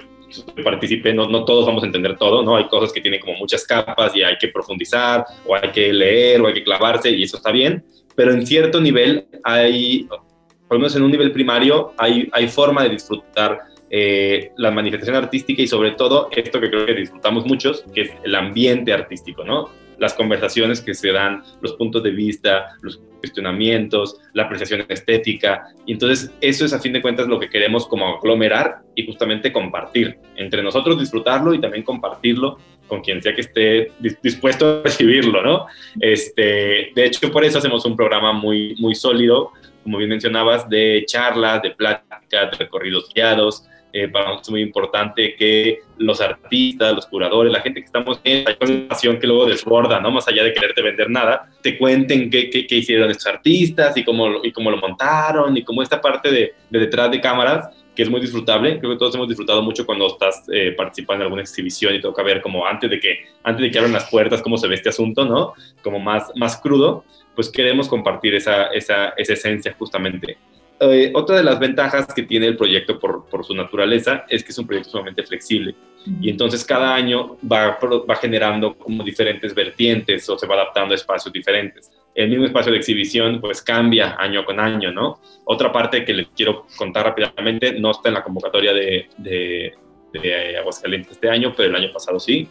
participé, 0.63 1.15
no, 1.15 1.29
no 1.29 1.45
todos 1.45 1.67
vamos 1.67 1.83
a 1.83 1.87
entender 1.87 2.17
todo, 2.17 2.43
¿no? 2.43 2.57
Hay 2.57 2.65
cosas 2.65 2.93
que 2.93 3.01
tienen 3.01 3.21
como 3.21 3.35
muchas 3.35 3.65
capas 3.67 4.15
y 4.17 4.23
hay 4.23 4.37
que 4.39 4.49
profundizar 4.49 5.25
o 5.47 5.55
hay 5.55 5.71
que 5.71 5.93
leer 5.93 6.41
o 6.41 6.47
hay 6.47 6.55
que 6.55 6.65
clavarse 6.65 7.11
y 7.11 7.23
eso 7.23 7.37
está 7.37 7.51
bien, 7.53 7.85
pero 8.15 8.33
en 8.33 8.47
cierto 8.47 8.81
nivel 8.81 9.27
hay, 9.43 10.07
por 10.09 10.73
lo 10.73 10.79
menos 10.79 10.97
en 10.97 11.03
un 11.03 11.11
nivel 11.11 11.33
primario, 11.33 11.93
hay, 11.99 12.29
hay 12.33 12.49
forma 12.49 12.83
de 12.83 12.91
disfrutar 12.91 13.61
eh, 13.91 14.53
la 14.57 14.71
manifestación 14.71 15.17
artística 15.17 15.63
y 15.63 15.67
sobre 15.67 15.93
todo 15.93 16.29
esto 16.33 16.61
que 16.61 16.71
creo 16.71 16.87
que 16.87 16.95
disfrutamos 16.95 17.45
muchos, 17.47 17.85
que 17.95 18.03
es 18.03 18.11
el 18.25 18.35
ambiente 18.35 18.93
artístico, 18.93 19.45
¿no? 19.45 19.71
Las 19.99 20.15
conversaciones 20.15 20.81
que 20.81 20.95
se 20.95 21.13
dan, 21.13 21.43
los 21.61 21.75
puntos 21.75 22.03
de 22.03 22.11
vista, 22.11 22.77
los 22.83 23.01
cuestionamientos, 23.21 24.21
la 24.33 24.45
apreciación 24.45 24.85
estética. 24.89 25.69
Y 25.87 25.93
entonces 25.93 26.33
eso 26.41 26.65
es 26.65 26.73
a 26.73 26.81
fin 26.81 26.93
de 26.93 27.01
cuentas 27.01 27.29
lo 27.29 27.39
que 27.39 27.49
queremos 27.49 27.87
como 27.87 28.17
aglomerar 28.17 28.83
y 28.95 29.07
justamente 29.07 29.53
compartir. 29.53 30.19
Entre 30.37 30.63
nosotros 30.63 30.99
disfrutarlo 30.99 31.55
y 31.55 31.61
también 31.61 31.85
compartirlo 31.85 32.59
con 32.87 33.01
quien 33.01 33.23
sea 33.23 33.35
que 33.35 33.41
esté 33.41 33.93
dispuesto 34.23 34.81
a 34.81 34.83
recibirlo, 34.83 35.43
¿no? 35.43 35.67
Este, 36.01 36.93
de 36.95 37.05
hecho, 37.05 37.31
por 37.31 37.45
eso 37.45 37.59
hacemos 37.59 37.85
un 37.87 37.97
programa 37.97 38.33
muy, 38.33 38.75
muy 38.79 38.95
sólido, 38.95 39.53
como 39.83 39.99
bien 39.99 40.11
mencionabas, 40.11 40.69
de 40.69 41.05
charlas, 41.07 41.63
de 41.63 41.71
pláticas, 41.71 42.51
de 42.51 42.57
recorridos 42.59 43.09
guiados, 43.15 43.65
eh, 43.97 44.09
para 44.09 44.25
nosotros 44.25 44.49
es 44.49 44.51
muy 44.51 44.61
importante 44.61 45.37
que 45.37 45.79
los 45.99 46.21
artistas, 46.21 46.93
los 46.97 47.07
curadores, 47.07 47.53
la 47.53 47.61
gente 47.61 47.79
que 47.79 47.87
estamos 47.87 48.21
en 48.25 48.43
la 48.43 48.51
información 48.51 49.21
que 49.21 49.27
luego 49.29 49.47
desborda, 49.47 50.01
¿no? 50.01 50.11
Más 50.11 50.27
allá 50.27 50.43
de 50.43 50.53
quererte 50.53 50.83
vender 50.83 51.09
nada, 51.09 51.49
te 51.63 51.79
cuenten 51.79 52.29
qué, 52.29 52.51
qué, 52.51 52.67
qué 52.67 52.75
hicieron 52.75 53.09
estos 53.09 53.29
artistas 53.29 53.97
y 53.97 54.03
cómo, 54.03 54.45
y 54.45 54.51
cómo 54.51 54.73
lo 54.73 54.79
montaron 54.79 55.57
y 55.57 55.63
cómo 55.63 55.81
esta 55.81 56.01
parte 56.01 56.33
de, 56.33 56.55
de, 56.69 56.79
detrás 56.81 57.09
de 57.13 57.21
cámaras, 57.21 57.69
que 57.95 58.03
es 58.03 58.11
muy 58.11 58.21
disfrutable. 58.21 58.81
Creo 58.81 58.91
que 58.91 58.99
todos 58.99 59.15
hemos 59.15 59.29
disfrutado 59.29 59.63
mucho 59.63 59.87
cuando 59.87 60.09
estás 60.09 60.45
eh, 60.53 60.75
participando 60.77 61.23
en 61.23 61.27
alguna 61.27 61.43
exhibición 61.43 61.95
y 61.95 62.01
toca 62.01 62.25
ver 62.25 62.43
como 62.43 62.67
antes 62.67 62.91
de 62.91 62.99
que, 62.99 63.21
antes 63.45 63.63
de 63.63 63.71
que 63.71 63.79
abran 63.79 63.93
las 63.93 64.11
puertas, 64.11 64.43
cómo 64.43 64.59
se 64.59 64.67
ve 64.67 64.75
este 64.75 64.89
asunto, 64.89 65.25
¿no? 65.25 65.53
Como 65.83 66.01
más, 66.01 66.33
más 66.35 66.57
crudo, 66.57 67.05
pues 67.37 67.49
queremos 67.49 67.87
compartir 67.87 68.35
esa, 68.35 68.67
esa, 68.73 69.11
esa 69.17 69.33
esencia 69.35 69.73
justamente. 69.79 70.37
Eh, 70.81 71.13
otra 71.15 71.37
de 71.37 71.45
las 71.45 71.59
ventajas 71.59 72.13
que 72.13 72.25
tiene 72.25 72.47
el 72.47 72.57
proyecto 72.57 72.99
por, 72.99 73.27
por, 73.27 73.45
su 73.45 73.55
naturaleza 73.55 74.25
es 74.29 74.43
que 74.43 74.51
es 74.51 74.59
un 74.59 74.67
proyecto 74.67 74.91
sumamente 74.91 75.23
flexible 75.23 75.75
y 76.21 76.31
entonces 76.31 76.65
cada 76.65 76.95
año 76.95 77.39
va, 77.51 77.79
va 77.81 78.17
generando 78.17 78.75
como 78.75 79.03
diferentes 79.03 79.55
vertientes 79.55 80.29
o 80.29 80.39
se 80.39 80.47
va 80.47 80.55
adaptando 80.55 80.93
a 80.93 80.97
espacios 80.97 81.33
diferentes. 81.33 81.91
El 82.15 82.29
mismo 82.29 82.45
espacio 82.45 82.73
de 82.73 82.79
exhibición 82.79 83.41
pues 83.41 83.63
cambia 83.63 84.17
año 84.19 84.45
con 84.45 84.61
año, 84.61 84.93
¿no? 84.93 85.21
Otra 85.45 85.73
parte 85.73 86.05
que 86.05 86.13
les 86.13 86.29
quiero 86.29 86.67
contar 86.77 87.07
rápidamente, 87.07 87.79
no 87.79 87.91
está 87.91 88.09
en 88.09 88.15
la 88.15 88.23
convocatoria 88.23 88.73
de, 88.73 89.09
de, 89.17 89.75
de 90.13 90.59
Aguascalientes 90.59 91.13
este 91.13 91.31
año, 91.31 91.55
pero 91.57 91.71
el 91.71 91.77
año 91.77 91.93
pasado 91.93 92.21
sí, 92.21 92.49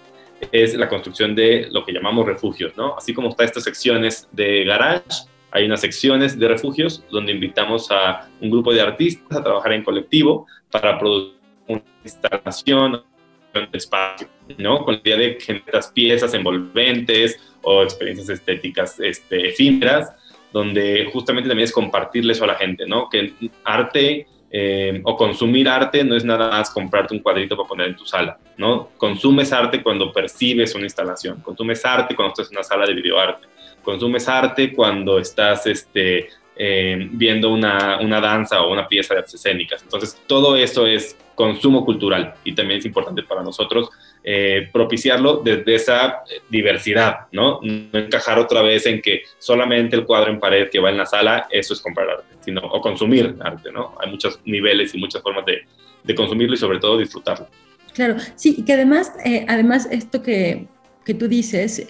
es 0.51 0.73
la 0.75 0.89
construcción 0.89 1.35
de 1.35 1.67
lo 1.71 1.85
que 1.85 1.93
llamamos 1.93 2.25
refugios, 2.25 2.75
¿no? 2.75 2.95
Así 2.97 3.13
como 3.13 3.29
está 3.29 3.43
estas 3.43 3.63
secciones 3.63 4.27
de 4.31 4.65
garage, 4.65 5.27
hay 5.53 5.65
unas 5.65 5.81
secciones 5.81 6.37
de 6.37 6.47
refugios 6.47 7.03
donde 7.11 7.31
invitamos 7.31 7.91
a 7.91 8.27
un 8.41 8.49
grupo 8.49 8.73
de 8.73 8.81
artistas 8.81 9.37
a 9.37 9.43
trabajar 9.43 9.73
en 9.73 9.83
colectivo 9.83 10.47
para 10.71 10.97
producir 10.97 11.37
una 11.67 11.83
instalación 12.03 13.03
de 13.53 13.77
espacio, 13.77 14.27
¿no? 14.57 14.83
Con 14.83 14.95
la 14.95 15.01
idea 15.03 15.17
de 15.17 15.37
generar 15.39 15.83
piezas 15.93 16.33
envolventes 16.33 17.39
o 17.61 17.83
experiencias 17.83 18.29
estéticas 18.29 18.99
este, 18.99 19.49
efímeras, 19.49 20.11
donde 20.51 21.07
justamente 21.13 21.47
también 21.47 21.65
es 21.65 21.71
compartirle 21.71 22.33
eso 22.33 22.45
a 22.45 22.47
la 22.47 22.55
gente, 22.55 22.87
¿no? 22.87 23.07
Que 23.07 23.33
arte 23.63 24.25
eh, 24.55 25.01
o 25.03 25.17
consumir 25.17 25.67
arte 25.67 26.03
no 26.03 26.15
es 26.15 26.23
nada 26.23 26.51
más 26.51 26.69
comprarte 26.69 27.15
un 27.15 27.21
cuadrito 27.21 27.57
para 27.57 27.67
poner 27.67 27.87
en 27.87 27.95
tu 27.95 28.05
sala, 28.05 28.37
¿no? 28.55 28.89
Consumes 28.97 29.51
arte 29.51 29.81
cuando 29.81 30.13
percibes 30.13 30.75
una 30.75 30.83
instalación, 30.83 31.41
consumes 31.41 31.83
arte 31.83 32.15
cuando 32.15 32.33
estás 32.33 32.51
en 32.51 32.57
una 32.57 32.63
sala 32.63 32.85
de 32.85 32.93
videoarte, 32.93 33.47
consumes 33.83 34.29
arte 34.29 34.71
cuando 34.71 35.17
estás 35.17 35.65
este, 35.65 36.29
eh, 36.55 37.07
viendo 37.11 37.51
una, 37.51 37.99
una, 37.99 38.21
danza 38.21 38.61
o 38.61 38.71
una 38.71 38.87
pieza 38.87 39.13
de 39.13 39.21
artes 39.21 39.35
escénicas. 39.35 39.81
Entonces, 39.81 40.21
todo 40.27 40.55
eso 40.55 40.85
es 40.85 41.17
consumo 41.33 41.83
cultural 41.83 42.35
y 42.43 42.53
también 42.53 42.79
es 42.79 42.85
importante 42.85 43.23
para 43.23 43.41
nosotros 43.41 43.89
eh, 44.23 44.69
propiciarlo 44.71 45.41
desde 45.43 45.75
esa 45.75 46.21
diversidad, 46.49 47.27
¿no? 47.31 47.59
No 47.61 47.99
encajar 47.99 48.37
otra 48.37 48.61
vez 48.61 48.85
en 48.85 49.01
que 49.01 49.23
solamente 49.39 49.95
el 49.95 50.05
cuadro 50.05 50.31
en 50.31 50.39
pared 50.39 50.69
que 50.69 50.79
va 50.79 50.91
en 50.91 50.97
la 50.97 51.07
sala, 51.07 51.47
eso 51.49 51.73
es 51.73 51.81
comprar 51.81 52.09
arte, 52.09 52.35
sino 52.41 52.61
o 52.61 52.79
consumir 52.81 53.35
arte, 53.39 53.71
¿no? 53.71 53.95
Hay 53.99 54.11
muchos 54.11 54.39
niveles 54.45 54.93
y 54.93 54.99
muchas 54.99 55.23
formas 55.23 55.45
de, 55.45 55.63
de 56.03 56.15
consumirlo 56.15 56.53
y 56.53 56.57
sobre 56.57 56.79
todo 56.79 56.99
disfrutarlo. 56.99 57.47
Claro, 57.93 58.15
sí, 58.35 58.55
y 58.59 58.63
que 58.63 58.73
además, 58.73 59.11
eh, 59.25 59.45
además 59.47 59.87
esto 59.91 60.21
que, 60.21 60.67
que 61.03 61.15
tú 61.15 61.27
dices, 61.27 61.85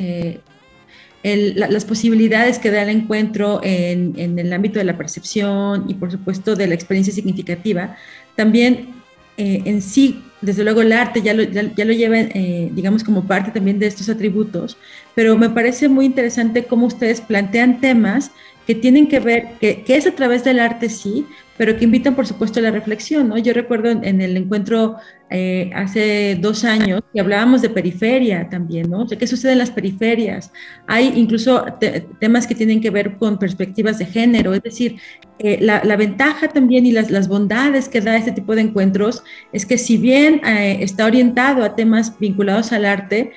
las 1.24 1.86
posibilidades 1.86 2.60
que 2.60 2.70
da 2.70 2.84
el 2.84 2.90
encuentro 2.90 3.62
en, 3.64 4.38
el 4.38 4.52
ámbito 4.52 4.80
de 4.80 4.86
la 4.86 4.98
percepción 4.98 5.86
y 5.88 5.94
por 5.94 6.12
supuesto 6.12 6.56
de 6.56 6.68
la 6.68 6.76
experiencia 6.76 7.14
significativa, 7.14 7.96
también 8.36 8.90
eh, 9.38 9.62
en 9.66 9.82
sí, 9.82 10.22
desde 10.42 10.64
luego 10.64 10.82
el 10.82 10.92
arte 10.92 11.22
ya 11.22 11.34
lo, 11.34 11.44
ya, 11.44 11.74
ya 11.74 11.86
lo 11.86 11.94
lleva, 11.94 12.18
eh, 12.20 12.70
digamos, 12.74 13.04
como 13.04 13.26
parte 13.26 13.52
también 13.52 13.80
de 13.80 13.88
estos 13.88 14.10
atributos, 14.10 14.78
pero 15.16 15.38
me 15.38 15.50
parece 15.50 15.88
muy 15.88 16.06
interesante 16.06 16.66
cómo 16.66 16.88
ustedes 16.88 17.22
plantean 17.22 17.80
temas 17.80 18.32
que 18.66 18.76
tienen 18.76 19.08
que 19.08 19.20
ver, 19.20 19.50
que, 19.60 19.84
que, 19.84 19.96
es 19.96 20.08
a 20.08 20.16
través 20.16 20.44
del 20.44 20.60
arte 20.60 20.90
sí, 20.90 21.26
pero 21.58 21.78
que 21.78 21.84
invitan 21.84 22.16
por 22.16 22.26
supuesto 22.26 22.60
a 22.60 22.64
la 22.64 22.72
reflexión, 22.72 23.30
¿no? 23.30 23.38
Yo 23.38 23.54
recuerdo 23.54 23.90
en, 23.90 24.22
el 24.22 24.36
encuentro 24.38 24.96
eh, 25.30 25.70
hace 25.76 26.36
dos 26.40 26.64
años 26.64 27.02
que 27.14 27.20
hablábamos 27.20 27.62
de 27.62 27.70
periferia 27.70 28.50
también, 28.50 28.90
¿no? 28.90 29.04
O 29.04 29.08
¿qué 29.08 29.28
sucede 29.28 29.52
en 29.52 29.60
las 29.60 29.70
periferias? 29.70 30.52
Hay 30.88 31.14
incluso 31.16 31.64
te, 31.80 32.02
temas 32.20 32.48
que 32.48 32.56
tienen 32.56 32.82
que 32.82 32.90
ver 32.90 33.18
con 33.18 33.38
perspectivas 33.38 34.00
de 34.00 34.06
género, 34.08 34.54
es 34.54 34.64
decir, 34.64 35.00
eh, 35.40 35.60
la, 35.62 35.82
ventaja 35.96 36.48
también 36.48 36.86
y 36.86 36.92
las, 36.92 37.12
las, 37.12 37.28
bondades 37.28 37.90
que 37.90 38.02
da 38.02 38.18
este 38.18 38.32
tipo 38.32 38.56
de 38.56 38.62
encuentros 38.62 39.24
es 39.52 39.66
que 39.66 39.78
si 39.78 39.98
bien 39.98 40.42
eh, 40.46 40.78
está 40.82 41.06
orientado 41.06 41.64
a 41.64 41.76
temas 41.76 42.18
vinculados 42.20 42.72
al 42.72 42.86
arte, 42.86 43.32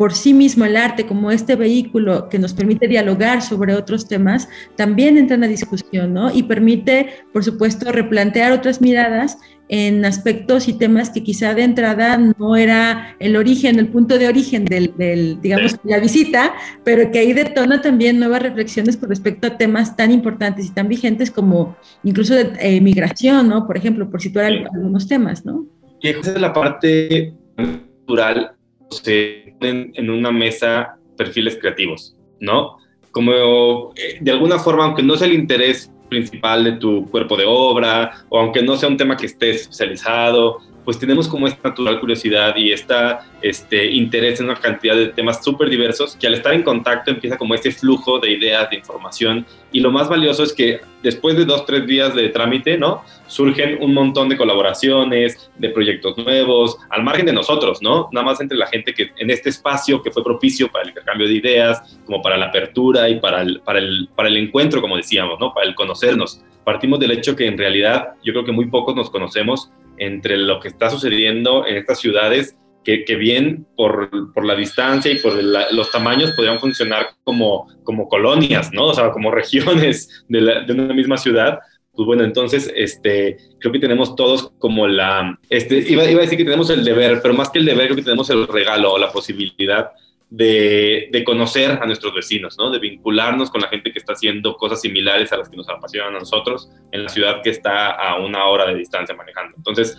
por 0.00 0.14
sí 0.14 0.32
mismo 0.32 0.64
el 0.64 0.78
arte 0.78 1.04
como 1.04 1.30
este 1.30 1.56
vehículo 1.56 2.30
que 2.30 2.38
nos 2.38 2.54
permite 2.54 2.88
dialogar 2.88 3.42
sobre 3.42 3.74
otros 3.74 4.08
temas, 4.08 4.48
también 4.74 5.18
entra 5.18 5.34
en 5.34 5.42
la 5.42 5.46
discusión, 5.46 6.14
¿no? 6.14 6.34
Y 6.34 6.44
permite, 6.44 7.10
por 7.34 7.44
supuesto, 7.44 7.92
replantear 7.92 8.52
otras 8.52 8.80
miradas 8.80 9.36
en 9.68 10.02
aspectos 10.06 10.68
y 10.68 10.72
temas 10.72 11.10
que 11.10 11.22
quizá 11.22 11.52
de 11.52 11.64
entrada 11.64 12.16
no 12.16 12.56
era 12.56 13.14
el 13.18 13.36
origen, 13.36 13.78
el 13.78 13.88
punto 13.88 14.18
de 14.18 14.28
origen 14.28 14.64
del, 14.64 14.96
del 14.96 15.38
digamos, 15.42 15.76
la 15.84 16.00
visita, 16.00 16.54
pero 16.82 17.10
que 17.10 17.18
ahí 17.18 17.34
detona 17.34 17.82
también 17.82 18.18
nuevas 18.18 18.40
reflexiones 18.42 18.96
con 18.96 19.10
respecto 19.10 19.48
a 19.48 19.58
temas 19.58 19.98
tan 19.98 20.12
importantes 20.12 20.64
y 20.64 20.70
tan 20.70 20.88
vigentes 20.88 21.30
como 21.30 21.76
incluso 22.04 22.34
de 22.34 22.52
eh, 22.58 22.80
migración, 22.80 23.50
¿no? 23.50 23.66
Por 23.66 23.76
ejemplo, 23.76 24.10
por 24.10 24.22
situar 24.22 24.46
algunos 24.46 25.06
temas, 25.06 25.44
¿no? 25.44 25.66
Y 26.00 26.08
esa 26.08 26.32
es 26.32 26.40
la 26.40 26.54
parte 26.54 27.34
cultural 27.54 28.56
se 28.90 29.49
en 29.60 30.10
una 30.10 30.30
mesa 30.30 30.96
perfiles 31.16 31.58
creativos, 31.60 32.16
¿no? 32.40 32.78
Como 33.12 33.92
eh, 33.94 34.18
de 34.20 34.30
alguna 34.30 34.58
forma, 34.58 34.84
aunque 34.86 35.02
no 35.02 35.16
sea 35.16 35.26
el 35.26 35.34
interés 35.34 35.92
principal 36.08 36.64
de 36.64 36.72
tu 36.72 37.08
cuerpo 37.10 37.36
de 37.36 37.44
obra, 37.46 38.24
o 38.30 38.38
aunque 38.38 38.62
no 38.62 38.76
sea 38.76 38.88
un 38.88 38.96
tema 38.96 39.16
que 39.16 39.26
esté 39.26 39.50
especializado, 39.50 40.58
pues 40.90 40.98
tenemos 40.98 41.28
como 41.28 41.46
esta 41.46 41.68
natural 41.68 42.00
curiosidad 42.00 42.56
y 42.56 42.72
esta 42.72 43.20
este, 43.40 43.92
interés 43.92 44.40
en 44.40 44.46
una 44.46 44.56
cantidad 44.56 44.96
de 44.96 45.06
temas 45.06 45.40
súper 45.40 45.70
diversos 45.70 46.16
que 46.16 46.26
al 46.26 46.34
estar 46.34 46.52
en 46.52 46.64
contacto 46.64 47.12
empieza 47.12 47.38
como 47.38 47.54
este 47.54 47.70
flujo 47.70 48.18
de 48.18 48.32
ideas, 48.32 48.68
de 48.70 48.74
información 48.78 49.46
y 49.70 49.78
lo 49.78 49.92
más 49.92 50.08
valioso 50.08 50.42
es 50.42 50.52
que 50.52 50.80
después 51.00 51.36
de 51.36 51.44
dos, 51.44 51.64
tres 51.64 51.86
días 51.86 52.12
de 52.16 52.30
trámite, 52.30 52.76
¿no? 52.76 53.04
Surgen 53.28 53.78
un 53.80 53.94
montón 53.94 54.28
de 54.28 54.36
colaboraciones, 54.36 55.48
de 55.56 55.68
proyectos 55.68 56.18
nuevos, 56.18 56.76
al 56.88 57.04
margen 57.04 57.26
de 57.26 57.34
nosotros, 57.34 57.80
¿no? 57.80 58.08
Nada 58.10 58.26
más 58.26 58.40
entre 58.40 58.58
la 58.58 58.66
gente 58.66 58.92
que 58.92 59.12
en 59.16 59.30
este 59.30 59.50
espacio 59.50 60.02
que 60.02 60.10
fue 60.10 60.24
propicio 60.24 60.72
para 60.72 60.82
el 60.82 60.88
intercambio 60.88 61.28
de 61.28 61.34
ideas, 61.34 62.00
como 62.04 62.20
para 62.20 62.36
la 62.36 62.46
apertura 62.46 63.08
y 63.08 63.20
para 63.20 63.42
el, 63.42 63.60
para 63.60 63.78
el, 63.78 64.08
para 64.16 64.28
el 64.28 64.36
encuentro, 64.38 64.80
como 64.80 64.96
decíamos, 64.96 65.38
¿no? 65.38 65.54
Para 65.54 65.68
el 65.68 65.76
conocernos. 65.76 66.42
Partimos 66.64 66.98
del 66.98 67.12
hecho 67.12 67.36
que 67.36 67.46
en 67.46 67.56
realidad 67.56 68.14
yo 68.24 68.32
creo 68.32 68.44
que 68.44 68.52
muy 68.52 68.66
pocos 68.66 68.96
nos 68.96 69.08
conocemos 69.08 69.70
entre 70.00 70.36
lo 70.36 70.58
que 70.58 70.68
está 70.68 70.90
sucediendo 70.90 71.66
en 71.66 71.76
estas 71.76 72.00
ciudades 72.00 72.56
que, 72.82 73.04
que, 73.04 73.14
bien 73.16 73.66
por, 73.76 74.32
por, 74.32 74.46
la 74.46 74.56
distancia 74.56 75.12
y 75.12 75.18
por 75.18 75.34
los 75.72 75.90
tamaños 75.90 76.32
podrían 76.32 76.58
funcionar 76.58 77.10
como, 77.22 77.68
como 77.84 78.08
colonias, 78.08 78.72
¿no? 78.72 78.86
O 78.86 78.94
sea, 78.94 79.10
como 79.10 79.30
regiones 79.42 80.24
de, 80.28 80.40
la, 80.40 80.60
de, 80.62 80.72
una 80.72 80.94
misma 80.94 81.18
ciudad. 81.18 81.58
Pues 81.92 82.06
bueno, 82.06 82.24
entonces, 82.24 82.72
este, 82.74 83.36
creo 83.58 83.72
que 83.72 83.78
tenemos 83.78 84.16
todos 84.16 84.52
como 84.58 84.88
la, 84.88 85.38
este, 85.50 85.78
iba, 85.78 86.10
iba 86.10 86.20
a 86.20 86.24
decir 86.24 86.38
que 86.38 86.44
tenemos 86.44 86.70
el 86.70 86.82
deber, 86.82 87.20
pero 87.20 87.34
más 87.34 87.50
que 87.50 87.58
el 87.58 87.66
deber, 87.66 87.86
creo 87.86 87.96
que 87.96 88.02
tenemos 88.02 88.30
el 88.30 88.48
regalo 88.48 88.94
o 88.94 88.98
la 88.98 89.12
posibilidad 89.12 89.90
de, 90.30 91.22
conocer 91.26 91.72
a 91.82 91.86
nuestros 91.86 92.14
vecinos, 92.14 92.56
¿no? 92.58 92.70
De 92.70 92.78
vincularnos 92.78 93.50
con 93.50 93.60
la 93.60 93.68
gente 93.68 93.92
que 93.92 93.98
está 93.98 94.12
haciendo 94.12 94.56
cosas 94.56 94.80
similares 94.80 95.32
a 95.32 95.36
las 95.36 95.48
que 95.48 95.56
nos 95.56 95.68
apasionan 95.68 96.14
a 96.14 96.18
nosotros 96.20 96.70
en 96.92 97.04
la 97.04 97.08
ciudad 97.08 97.42
que 97.42 97.50
está 97.50 97.90
a 97.90 98.18
una 98.18 98.46
hora 98.46 98.66
de 98.66 98.76
distancia 98.76 99.14
manejando. 99.14 99.56
Entonces, 99.56 99.96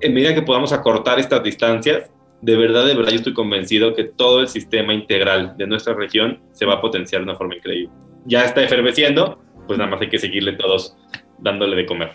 en 0.00 0.14
medida 0.14 0.34
que 0.34 0.42
podamos 0.42 0.72
acortar 0.72 1.20
estas 1.20 1.42
distancias, 1.42 2.10
de 2.40 2.56
verdad, 2.56 2.86
de 2.86 2.94
verdad, 2.94 3.10
yo 3.10 3.18
estoy 3.18 3.34
convencido 3.34 3.94
que 3.94 4.04
todo 4.04 4.40
el 4.40 4.48
sistema 4.48 4.92
integral 4.92 5.54
de 5.56 5.66
nuestra 5.66 5.94
región 5.94 6.40
se 6.52 6.66
va 6.66 6.74
a 6.74 6.80
potenciar 6.80 7.20
de 7.20 7.24
una 7.24 7.36
forma 7.36 7.54
increíble. 7.54 7.92
Ya 8.24 8.44
está 8.44 8.62
efervesciendo, 8.62 9.40
pues 9.66 9.78
nada 9.78 9.90
más 9.90 10.00
hay 10.00 10.08
que 10.08 10.18
seguirle 10.18 10.54
todos 10.54 10.96
dándole 11.42 11.76
de 11.76 11.86
comer. 11.86 12.12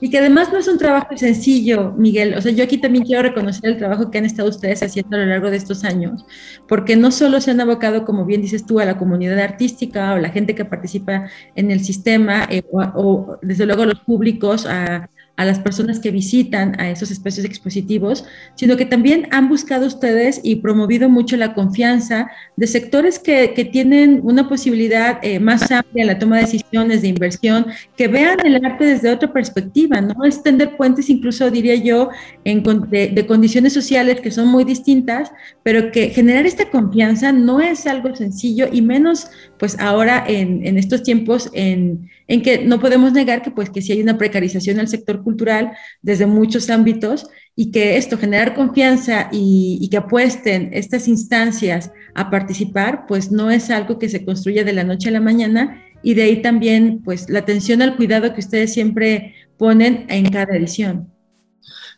Y 0.00 0.10
que 0.10 0.18
además 0.18 0.52
no 0.52 0.58
es 0.58 0.68
un 0.68 0.76
trabajo 0.76 1.16
sencillo, 1.16 1.92
Miguel. 1.96 2.34
O 2.34 2.42
sea, 2.42 2.52
yo 2.52 2.62
aquí 2.62 2.78
también 2.78 3.04
quiero 3.04 3.22
reconocer 3.22 3.70
el 3.70 3.78
trabajo 3.78 4.10
que 4.10 4.18
han 4.18 4.26
estado 4.26 4.48
ustedes 4.48 4.82
haciendo 4.82 5.16
a 5.16 5.20
lo 5.20 5.26
largo 5.26 5.50
de 5.50 5.56
estos 5.56 5.84
años, 5.84 6.24
porque 6.68 6.96
no 6.96 7.10
solo 7.10 7.40
se 7.40 7.50
han 7.50 7.60
abocado, 7.60 8.04
como 8.04 8.26
bien 8.26 8.42
dices 8.42 8.66
tú, 8.66 8.78
a 8.80 8.84
la 8.84 8.98
comunidad 8.98 9.38
artística 9.38 10.12
o 10.14 10.18
la 10.18 10.28
gente 10.28 10.54
que 10.54 10.64
participa 10.64 11.30
en 11.54 11.70
el 11.70 11.80
sistema, 11.82 12.46
eh, 12.50 12.62
o, 12.70 12.82
o, 12.94 13.38
desde 13.40 13.64
luego 13.64 13.86
los 13.86 14.00
públicos, 14.00 14.66
a 14.66 15.08
a 15.40 15.46
las 15.46 15.58
personas 15.58 16.00
que 16.00 16.10
visitan 16.10 16.78
a 16.78 16.90
esos 16.90 17.10
espacios 17.10 17.46
expositivos, 17.46 18.26
sino 18.56 18.76
que 18.76 18.84
también 18.84 19.26
han 19.30 19.48
buscado 19.48 19.86
ustedes 19.86 20.38
y 20.44 20.56
promovido 20.56 21.08
mucho 21.08 21.38
la 21.38 21.54
confianza 21.54 22.30
de 22.56 22.66
sectores 22.66 23.18
que, 23.18 23.54
que 23.54 23.64
tienen 23.64 24.20
una 24.22 24.50
posibilidad 24.50 25.18
eh, 25.22 25.40
más 25.40 25.70
amplia 25.70 26.02
en 26.02 26.08
la 26.08 26.18
toma 26.18 26.36
de 26.36 26.42
decisiones 26.42 27.00
de 27.00 27.08
inversión, 27.08 27.64
que 27.96 28.06
vean 28.06 28.36
el 28.44 28.62
arte 28.62 28.84
desde 28.84 29.10
otra 29.10 29.32
perspectiva, 29.32 30.02
¿no? 30.02 30.26
Extender 30.26 30.76
puentes 30.76 31.08
incluso, 31.08 31.50
diría 31.50 31.76
yo, 31.76 32.10
de, 32.44 33.08
de 33.08 33.26
condiciones 33.26 33.72
sociales 33.72 34.20
que 34.20 34.30
son 34.30 34.48
muy 34.48 34.64
distintas, 34.64 35.32
pero 35.62 35.90
que 35.90 36.10
generar 36.10 36.44
esta 36.44 36.68
confianza 36.68 37.32
no 37.32 37.62
es 37.62 37.86
algo 37.86 38.14
sencillo 38.14 38.68
y 38.70 38.82
menos 38.82 39.30
pues 39.58 39.78
ahora 39.78 40.22
en, 40.28 40.66
en 40.66 40.76
estos 40.76 41.02
tiempos 41.02 41.48
en, 41.54 42.10
en, 42.30 42.42
que 42.42 42.64
no 42.64 42.78
podemos 42.78 43.12
negar 43.12 43.42
que 43.42 43.50
pues 43.50 43.70
que 43.70 43.82
si 43.82 43.92
hay 43.92 44.00
una 44.00 44.16
precarización 44.16 44.76
del 44.76 44.88
sector 44.88 45.22
cultural 45.22 45.72
desde 46.00 46.26
muchos 46.26 46.70
ámbitos 46.70 47.28
y 47.56 47.72
que 47.72 47.96
esto, 47.96 48.16
generar 48.16 48.54
confianza 48.54 49.28
y, 49.32 49.78
y, 49.80 49.90
que 49.90 49.96
apuesten 49.96 50.70
estas 50.72 51.08
instancias 51.08 51.90
a 52.14 52.30
participar, 52.30 53.04
pues 53.08 53.32
no 53.32 53.50
es 53.50 53.70
algo 53.70 53.98
que 53.98 54.08
se 54.08 54.24
construya 54.24 54.64
de 54.64 54.72
la 54.72 54.84
noche 54.84 55.08
a 55.08 55.12
la 55.12 55.20
mañana 55.20 55.82
y 56.02 56.14
de 56.14 56.22
ahí 56.22 56.40
también 56.40 57.02
pues 57.04 57.28
la 57.28 57.40
atención 57.40 57.82
al 57.82 57.96
cuidado 57.96 58.32
que 58.32 58.40
ustedes 58.40 58.72
siempre 58.72 59.34
ponen 59.58 60.06
en 60.08 60.30
cada 60.30 60.56
edición. 60.56 61.12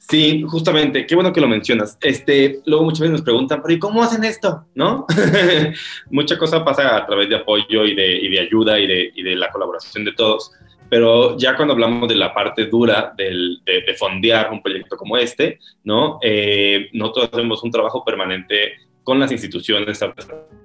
Sí, 0.09 0.43
justamente, 0.43 1.07
qué 1.07 1.15
bueno 1.15 1.33
que 1.33 1.41
lo 1.41 1.49
mencionas. 1.49 1.97
Este, 2.01 2.61
luego 2.67 2.85
muchas 2.85 3.01
veces 3.01 3.13
nos 3.13 3.23
preguntan, 3.23 3.63
pero 3.63 3.75
¿y 3.75 3.79
cómo 3.79 4.03
hacen 4.03 4.25
esto? 4.25 4.67
¿No? 4.75 5.07
Mucha 6.11 6.37
cosa 6.37 6.65
pasa 6.65 6.97
a 6.97 7.07
través 7.07 7.29
de 7.29 7.37
apoyo 7.37 7.85
y 7.85 7.95
de, 7.95 8.19
y 8.19 8.29
de 8.29 8.41
ayuda 8.41 8.79
y 8.79 8.87
de, 8.87 9.13
y 9.15 9.23
de, 9.23 9.37
la 9.37 9.51
colaboración 9.51 10.05
de 10.05 10.13
todos. 10.13 10.53
Pero 10.91 11.39
ya 11.39 11.57
cuando 11.57 11.73
hablamos 11.73 12.09
de 12.09 12.17
la 12.17 12.35
parte 12.35 12.67
dura 12.67 13.15
del, 13.17 13.61
de, 13.65 13.83
de, 13.83 13.95
fondear 13.95 14.53
un 14.53 14.61
proyecto 14.61 14.97
como 14.97 15.17
este, 15.17 15.59
¿no? 15.85 16.19
Eh, 16.21 16.91
nosotros 16.93 17.31
hacemos 17.33 17.63
un 17.63 17.71
trabajo 17.71 18.05
permanente 18.05 18.75
con 19.05 19.19
las 19.19 19.33
instituciones, 19.33 20.03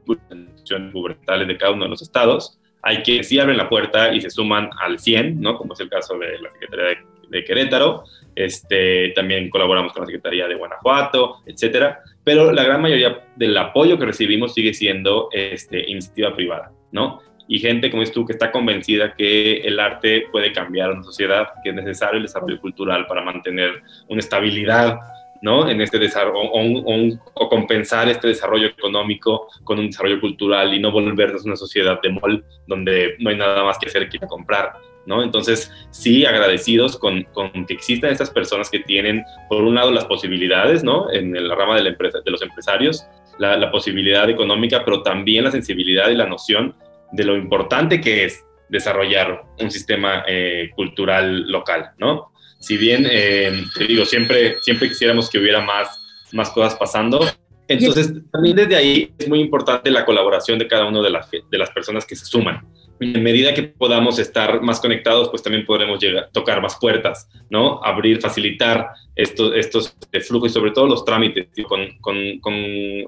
instituciones 0.08 0.94
gubernamentales 0.94 1.48
de 1.48 1.58
cada 1.58 1.72
uno 1.72 1.86
de 1.86 1.90
los 1.92 2.02
estados. 2.02 2.60
Hay 2.82 3.04
que 3.04 3.24
sí 3.24 3.40
abren 3.40 3.58
la 3.58 3.70
puerta 3.70 4.14
y 4.14 4.20
se 4.20 4.30
suman 4.30 4.70
al 4.82 5.00
100, 5.00 5.40
¿no? 5.40 5.58
Como 5.58 5.74
es 5.74 5.80
el 5.80 5.90
caso 5.90 6.18
de 6.18 6.40
la 6.40 6.52
Secretaría 6.52 6.86
de, 6.86 6.98
de 7.30 7.44
Querétaro 7.44 8.04
este, 8.38 9.10
también 9.16 9.50
colaboramos 9.50 9.94
con 9.94 10.02
la 10.02 10.06
Secretaría 10.06 10.48
de 10.48 10.54
Guanajuato, 10.54 11.38
etcétera, 11.48 12.02
pero 12.24 12.52
la 12.52 12.64
gran 12.64 12.82
mayoría 12.82 13.26
del 13.36 13.58
apoyo 13.58 13.98
que 13.98 14.06
recibimos 14.06 14.54
sigue 14.54 14.76
siendo 14.76 15.30
este, 15.32 15.90
iniciativa 15.90 16.36
privada, 16.36 16.72
¿no? 16.92 17.20
Y 17.48 17.58
gente 17.60 17.90
como 17.90 18.04
es 18.04 18.12
tú 18.12 18.26
que 18.26 18.34
está 18.34 18.52
convencida 18.52 19.16
que 19.16 19.62
el 19.62 19.80
arte 19.80 20.26
puede 20.32 20.52
cambiar 20.52 20.92
una 20.92 21.02
sociedad, 21.02 21.48
que 21.64 21.70
es 21.70 21.76
necesario 21.76 22.18
el 22.18 22.24
desarrollo 22.24 22.60
cultural 22.62 23.08
para 23.08 23.24
mantener 23.24 23.82
una 24.08 24.20
estabilidad 24.20 25.00
¿no? 25.42 25.70
En 25.70 25.82
este 25.82 26.00
desarrollo, 26.00 26.52
o, 26.52 27.50
compensar 27.50 28.10
este 28.10 28.28
desarrollo 28.28 28.68
económico 28.68 29.48
con 29.64 29.80
un 29.80 29.88
desarrollo 29.88 30.20
cultural 30.20 30.74
y 30.74 30.80
no 30.80 30.92
volvernos 30.92 31.46
una 31.46 31.56
sociedad 31.56 32.00
de 32.02 32.10
mall 32.10 32.44
donde 32.68 33.16
no 33.20 33.30
hay 33.30 33.38
nada 33.38 33.64
más 33.64 33.78
que 33.78 33.88
hacer 33.88 34.10
que 34.10 34.20
comprar. 34.20 34.74
¿no? 35.06 35.24
Entonces, 35.24 35.72
sí, 35.90 36.26
agradecidos 36.26 36.98
con, 36.98 37.24
con, 37.34 37.66
que 37.66 37.74
existan 37.74 38.12
estas 38.12 38.30
personas 38.30 38.70
que 38.70 38.80
tienen, 38.80 39.24
por 39.48 39.64
un 39.64 39.76
lado, 39.76 39.90
las 39.90 40.04
posibilidades, 40.04 40.84
¿no? 40.84 41.10
En 41.12 41.48
la 41.48 41.56
rama 41.56 41.78
de, 41.82 41.96
los 42.26 42.42
empresarios, 42.42 43.08
la, 43.40 43.56
la, 43.56 43.72
posibilidad 43.72 44.30
económica, 44.30 44.84
pero 44.84 45.04
también 45.04 45.46
la 45.46 45.52
sensibilidad 45.52 46.10
y 46.10 46.16
la 46.16 46.26
noción 46.26 46.76
de 47.14 47.24
lo 47.24 47.38
importante 47.38 48.02
que 48.02 48.26
es 48.26 48.46
desarrollar 48.70 49.44
un 49.60 49.72
sistema 49.72 50.24
eh, 50.28 50.72
cultural 50.76 51.50
local, 51.50 51.92
¿no? 51.98 52.32
Si 52.60 52.78
bien, 52.78 53.08
eh, 53.10 53.64
te 53.76 53.86
digo, 53.86 54.06
siempre, 54.06 54.58
siempre 54.62 54.90
quisiéramos 54.90 55.30
que 55.30 55.40
hubiera 55.40 55.62
más, 55.62 56.00
más 56.34 56.50
cosas 56.50 56.76
pasando, 56.76 57.26
entonces, 57.70 58.14
también 58.32 58.56
desde 58.56 58.76
ahí 58.78 59.14
es 59.18 59.28
muy 59.28 59.42
importante 59.42 59.92
la 59.92 60.06
colaboración 60.06 60.58
de 60.58 60.68
cada 60.68 60.86
una 60.86 61.02
de 61.02 61.10
las, 61.10 61.30
de 61.30 61.58
las 61.58 61.70
personas 61.72 62.06
que 62.06 62.16
se 62.16 62.26
suman 62.26 62.66
en 63.00 63.24
medida 63.24 63.54
que 63.54 63.64
podamos 63.64 64.18
estar 64.20 64.62
más 64.62 64.80
conectados, 64.80 65.30
pues 65.30 65.44
también 65.44 65.66
podremos 65.66 66.00
llegar, 66.00 66.30
tocar 66.32 66.62
más 66.62 66.78
puertas, 66.80 67.30
¿no? 67.50 67.80
Abrir, 67.84 68.20
facilitar 68.20 68.90
estos, 69.16 69.54
estos 69.56 69.96
flujos 70.28 70.52
y 70.52 70.54
sobre 70.54 70.72
todo 70.72 70.88
los 70.88 71.06
trámites. 71.06 71.48
Con, 71.68 71.98
con, 72.00 72.40
con, 72.40 72.54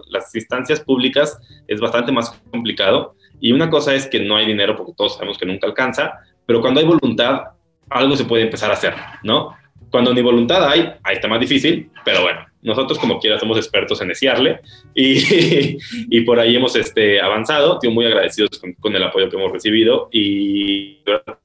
las 0.10 0.34
instancias 0.36 0.80
públicas 0.80 1.40
es 1.68 1.80
bastante 1.80 2.12
más 2.12 2.30
complicado. 2.52 3.16
Y 3.40 3.52
una 3.52 3.70
cosa 3.70 3.96
es 3.96 4.08
que 4.08 4.20
no 4.20 4.36
hay 4.36 4.46
dinero, 4.46 4.76
porque 4.76 4.94
todos 4.96 5.16
sabemos 5.16 5.38
que 5.38 5.46
nunca 5.46 5.66
alcanza, 5.66 6.20
pero 6.46 6.62
cuando 6.62 6.80
hay 6.80 6.86
voluntad, 6.86 7.42
algo 7.90 8.16
se 8.16 8.26
puede 8.26 8.44
empezar 8.44 8.70
a 8.72 8.74
hacer, 8.74 8.94
¿no? 9.24 9.56
Cuando 9.92 10.14
ni 10.14 10.22
voluntad 10.22 10.68
hay, 10.70 10.92
ahí 11.04 11.16
está 11.16 11.28
más 11.28 11.40
difícil, 11.40 11.90
pero 12.06 12.22
bueno, 12.22 12.46
nosotros 12.62 13.00
como 13.00 13.20
quiera 13.20 13.40
somos 13.40 13.58
expertos 13.58 14.02
en 14.02 14.10
desearle 14.10 14.60
y, 14.94 15.78
y 16.10 16.22
por 16.22 16.40
ahí 16.40 16.56
hemos 16.56 16.76
este, 16.76 17.20
avanzado, 17.20 17.74
estoy 17.74 17.90
muy 17.90 18.06
agradecidos 18.06 18.60
con, 18.60 18.74
con, 18.74 18.96
el 18.96 19.04
apoyo 19.04 19.30
que 19.30 19.38
hemos 19.38 19.52
recibido 19.52 20.10
y 20.12 21.00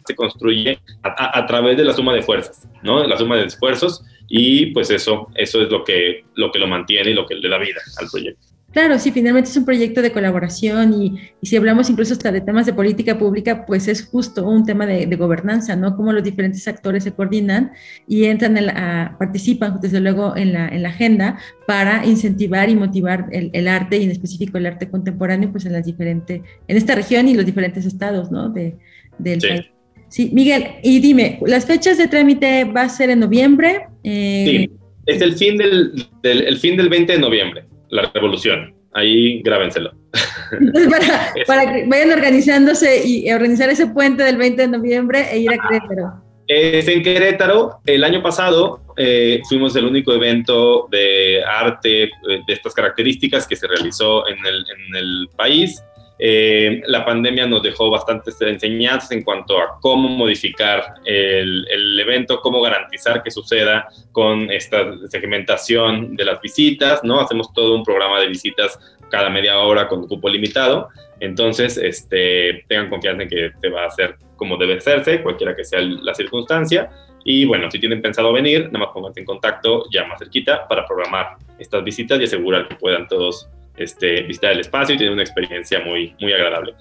se 0.04 0.14
construye 0.14 0.78
a, 1.02 1.08
a, 1.08 1.38
a, 1.38 1.46
través 1.46 1.76
de 1.76 1.84
la 1.84 1.94
suma 1.94 2.12
de 2.12 2.22
fuerzas, 2.22 2.68
¿no? 2.82 3.06
La 3.06 3.16
suma 3.16 3.36
de 3.36 3.44
esfuerzos 3.44 4.04
y 4.28 4.66
pues 4.66 4.90
eso, 4.90 5.28
eso 5.34 5.62
es 5.62 5.70
lo 5.70 5.84
que, 5.84 6.24
lo 6.34 6.50
que 6.50 6.58
lo 6.58 6.66
mantiene 6.66 7.10
y 7.10 7.14
lo 7.14 7.26
que 7.26 7.36
le 7.36 7.48
da 7.48 7.58
vida 7.58 7.80
al 7.98 8.08
proyecto. 8.10 8.46
Claro, 8.74 8.98
sí, 8.98 9.12
finalmente 9.12 9.50
es 9.50 9.56
un 9.56 9.64
proyecto 9.64 10.02
de 10.02 10.10
colaboración 10.10 11.00
y, 11.00 11.14
y, 11.40 11.46
si 11.46 11.54
hablamos 11.54 11.88
incluso 11.88 12.12
hasta 12.12 12.32
de 12.32 12.40
temas 12.40 12.66
de 12.66 12.72
política 12.72 13.16
pública, 13.16 13.64
pues 13.66 13.86
es 13.86 14.04
justo 14.04 14.48
un 14.48 14.66
tema 14.66 14.84
de, 14.84 15.06
de 15.06 15.14
gobernanza, 15.16 15.76
¿no? 15.76 15.96
Cómo 15.96 16.12
los 16.12 16.24
diferentes 16.24 16.66
actores 16.66 17.04
se 17.04 17.12
coordinan 17.12 17.70
y 18.08 18.24
entran, 18.24 18.56
en 18.56 18.66
la, 18.66 19.14
participan 19.16 19.78
desde 19.80 20.00
luego 20.00 20.36
en 20.36 20.52
la, 20.52 20.66
en 20.66 20.82
la, 20.82 20.88
agenda 20.88 21.38
para 21.68 22.04
incentivar 22.04 22.68
y 22.68 22.74
motivar 22.74 23.28
el, 23.30 23.50
el, 23.52 23.68
arte 23.68 23.98
y 23.98 24.04
en 24.04 24.10
específico 24.10 24.58
el 24.58 24.66
arte 24.66 24.90
contemporáneo, 24.90 25.52
pues 25.52 25.66
en 25.66 25.72
las 25.72 25.86
diferentes, 25.86 26.42
en 26.66 26.76
esta 26.76 26.96
región 26.96 27.28
y 27.28 27.34
los 27.34 27.46
diferentes 27.46 27.86
estados, 27.86 28.32
¿no? 28.32 28.48
De, 28.48 28.74
del 29.18 29.40
sí. 29.40 29.46
país. 29.46 29.66
Sí, 30.08 30.30
Miguel, 30.32 30.66
y 30.82 30.98
dime, 30.98 31.38
¿las 31.46 31.64
fechas 31.64 31.96
de 31.96 32.08
trámite 32.08 32.64
va 32.64 32.82
a 32.82 32.88
ser 32.88 33.10
en 33.10 33.20
noviembre? 33.20 33.86
Eh, 34.02 34.46
sí, 34.48 34.70
es 35.06 35.22
el 35.22 35.34
fin 35.34 35.58
del, 35.58 36.08
del, 36.24 36.42
el 36.42 36.56
fin 36.58 36.76
del 36.76 36.88
20 36.88 37.12
de 37.12 37.18
noviembre 37.20 37.73
la 37.94 38.10
revolución. 38.12 38.74
Ahí 38.92 39.42
grábenselo. 39.42 39.92
Para, 41.46 41.72
que 41.72 41.86
vayan 41.86 42.12
organizándose 42.12 43.06
y 43.06 43.32
organizar 43.32 43.70
ese 43.70 43.86
puente 43.86 44.22
del 44.22 44.36
20 44.36 44.62
de 44.62 44.68
noviembre 44.68 45.26
e 45.30 45.38
ir 45.38 45.50
a 45.50 45.68
Querétaro. 45.68 46.22
Es 46.46 46.86
en 46.88 47.02
Querétaro. 47.02 47.80
El 47.86 48.04
año 48.04 48.22
pasado 48.22 48.80
eh, 48.96 49.40
fuimos 49.48 49.74
el 49.76 49.86
único 49.86 50.12
evento 50.12 50.86
de 50.90 51.42
arte 51.42 52.04
eh, 52.04 52.10
de 52.46 52.52
estas 52.52 52.74
características 52.74 53.46
que 53.46 53.56
se 53.56 53.66
realizó 53.66 54.28
en 54.28 54.44
el, 54.44 54.56
en 54.56 54.96
el 54.96 55.28
país. 55.36 55.82
Eh, 56.18 56.80
la 56.86 57.04
pandemia 57.04 57.46
nos 57.46 57.62
dejó 57.62 57.90
bastantes 57.90 58.40
enseñanzas 58.40 59.10
en 59.10 59.22
cuanto 59.22 59.58
a 59.58 59.80
cómo 59.80 60.08
modificar 60.08 60.94
el, 61.04 61.66
el, 61.68 61.98
evento, 61.98 62.40
cómo 62.40 62.60
garantizar 62.60 63.22
que 63.22 63.32
suceda 63.32 63.88
con 64.12 64.50
esta 64.50 64.96
segmentación 65.08 66.14
de 66.14 66.24
las 66.24 66.40
visitas, 66.40 67.02
¿no? 67.02 67.20
Hacemos 67.20 67.52
todo 67.52 67.74
un 67.74 67.82
programa 67.82 68.20
de 68.20 68.28
visitas 68.28 68.78
cada 69.10 69.28
media 69.28 69.58
hora 69.58 69.88
con 69.88 70.06
cupo 70.06 70.28
limitado. 70.28 70.88
Entonces, 71.20 71.78
este, 71.78 72.64
tengan 72.68 72.90
confianza 72.90 73.22
en 73.22 73.28
que 73.28 73.50
se 73.60 73.68
va 73.68 73.84
a 73.84 73.86
hacer 73.86 74.16
como 74.36 74.56
debe 74.56 74.76
hacerse, 74.78 75.22
cualquiera 75.22 75.54
que 75.54 75.64
sea 75.64 75.80
la 75.80 76.14
circunstancia. 76.14 76.90
Y 77.24 77.46
bueno, 77.46 77.70
si 77.70 77.78
tienen 77.78 78.02
pensado 78.02 78.32
venir, 78.32 78.66
nada 78.66 78.86
más 78.86 78.88
pónganse 78.92 79.20
en 79.20 79.26
contacto 79.26 79.86
ya 79.90 80.04
más 80.04 80.18
cerquita 80.18 80.68
para 80.68 80.86
programar 80.86 81.36
estas 81.58 81.82
visitas 81.82 82.20
y 82.20 82.24
asegurar 82.24 82.68
que 82.68 82.74
puedan 82.74 83.08
todos 83.08 83.48
este, 83.76 84.22
visitar 84.22 84.52
el 84.52 84.60
espacio 84.60 84.94
y 84.94 84.98
tener 84.98 85.12
una 85.12 85.22
experiencia 85.22 85.80
muy, 85.80 86.14
muy 86.20 86.32
agradable. 86.32 86.74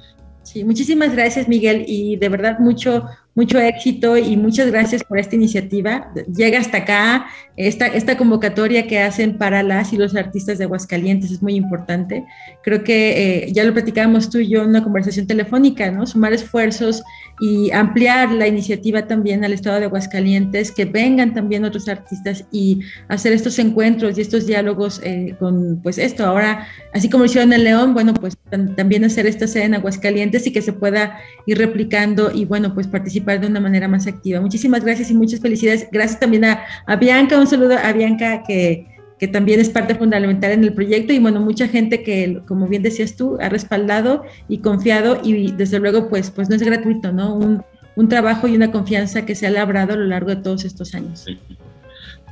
Sí, 0.43 0.63
muchísimas 0.63 1.13
gracias 1.13 1.47
Miguel 1.47 1.85
y 1.87 2.17
de 2.17 2.29
verdad 2.29 2.59
mucho, 2.59 3.07
mucho 3.35 3.59
éxito 3.59 4.17
y 4.17 4.37
muchas 4.37 4.69
gracias 4.69 5.03
por 5.03 5.17
esta 5.17 5.35
iniciativa. 5.35 6.11
Llega 6.35 6.59
hasta 6.59 6.79
acá, 6.79 7.25
esta, 7.57 7.87
esta 7.87 8.15
convocatoria 8.15 8.87
que 8.87 8.99
hacen 8.99 9.37
para 9.37 9.63
las 9.63 9.91
y 9.91 9.97
los 9.97 10.15
artistas 10.15 10.59
de 10.59 10.65
Aguascalientes 10.65 11.31
es 11.31 11.41
muy 11.41 11.55
importante. 11.55 12.25
Creo 12.63 12.83
que 12.83 13.45
eh, 13.45 13.51
ya 13.51 13.63
lo 13.63 13.73
platicábamos 13.73 14.29
tú 14.29 14.37
y 14.37 14.49
yo 14.49 14.61
en 14.61 14.69
una 14.69 14.83
conversación 14.83 15.25
telefónica, 15.25 15.89
¿no? 15.89 16.05
Sumar 16.05 16.33
esfuerzos 16.33 17.03
y 17.39 17.71
ampliar 17.71 18.31
la 18.31 18.47
iniciativa 18.47 19.07
también 19.07 19.43
al 19.43 19.53
estado 19.53 19.79
de 19.79 19.85
Aguascalientes, 19.85 20.71
que 20.71 20.85
vengan 20.85 21.33
también 21.33 21.65
otros 21.65 21.87
artistas 21.87 22.45
y 22.51 22.81
hacer 23.07 23.33
estos 23.33 23.57
encuentros 23.57 24.17
y 24.17 24.21
estos 24.21 24.45
diálogos 24.45 25.01
eh, 25.03 25.35
con, 25.39 25.79
pues 25.81 25.97
esto, 25.97 26.25
ahora, 26.25 26.67
así 26.93 27.09
como 27.09 27.25
hicieron 27.25 27.51
en 27.53 27.63
León, 27.63 27.95
bueno, 27.95 28.13
pues 28.13 28.37
también 28.75 29.03
hacer 29.03 29.25
esta 29.25 29.47
sede 29.47 29.63
en 29.63 29.73
Aguascalientes 29.75 30.45
y 30.45 30.53
que 30.53 30.61
se 30.61 30.73
pueda 30.73 31.17
ir 31.47 31.57
replicando 31.57 32.31
y, 32.31 32.45
bueno, 32.45 32.75
pues 32.75 32.85
participar 32.85 33.22
de 33.23 33.47
una 33.47 33.59
manera 33.59 33.87
más 33.87 34.07
activa. 34.07 34.41
Muchísimas 34.41 34.83
gracias 34.83 35.09
y 35.11 35.15
muchas 35.15 35.39
felicidades. 35.39 35.87
Gracias 35.91 36.19
también 36.19 36.45
a, 36.45 36.95
Bianca, 36.99 37.39
un 37.39 37.47
saludo 37.47 37.77
a 37.77 37.91
Bianca 37.91 38.43
que 38.47 38.87
que 39.19 39.27
también 39.29 39.61
es 39.61 39.69
parte 39.69 39.95
fundamental 39.95 40.51
en 40.51 40.65
el 40.65 40.73
proyecto 40.73 41.13
y 41.13 41.19
bueno, 41.19 41.39
mucha 41.39 41.69
gente 41.69 42.03
que, 42.03 42.41
como 42.45 42.67
bien 42.67 42.83
decías 42.83 43.15
tú, 43.15 43.37
ha 43.39 43.47
respaldado 43.47 44.23
y 44.49 44.57
confiado 44.57 45.21
y 45.23 45.53
desde 45.53 45.79
luego 45.79 46.09
pues, 46.09 46.29
pues 46.29 46.49
no 46.49 46.55
es 46.55 46.61
gratuito, 46.61 47.13
¿no? 47.13 47.33
Un, 47.33 47.63
un 47.95 48.09
trabajo 48.09 48.49
y 48.49 48.55
una 48.57 48.71
confianza 48.71 49.25
que 49.25 49.35
se 49.35 49.47
ha 49.47 49.51
labrado 49.51 49.93
a 49.93 49.95
lo 49.95 50.05
largo 50.05 50.31
de 50.31 50.37
todos 50.37 50.65
estos 50.65 50.93
años. 50.93 51.23
Sí. 51.25 51.39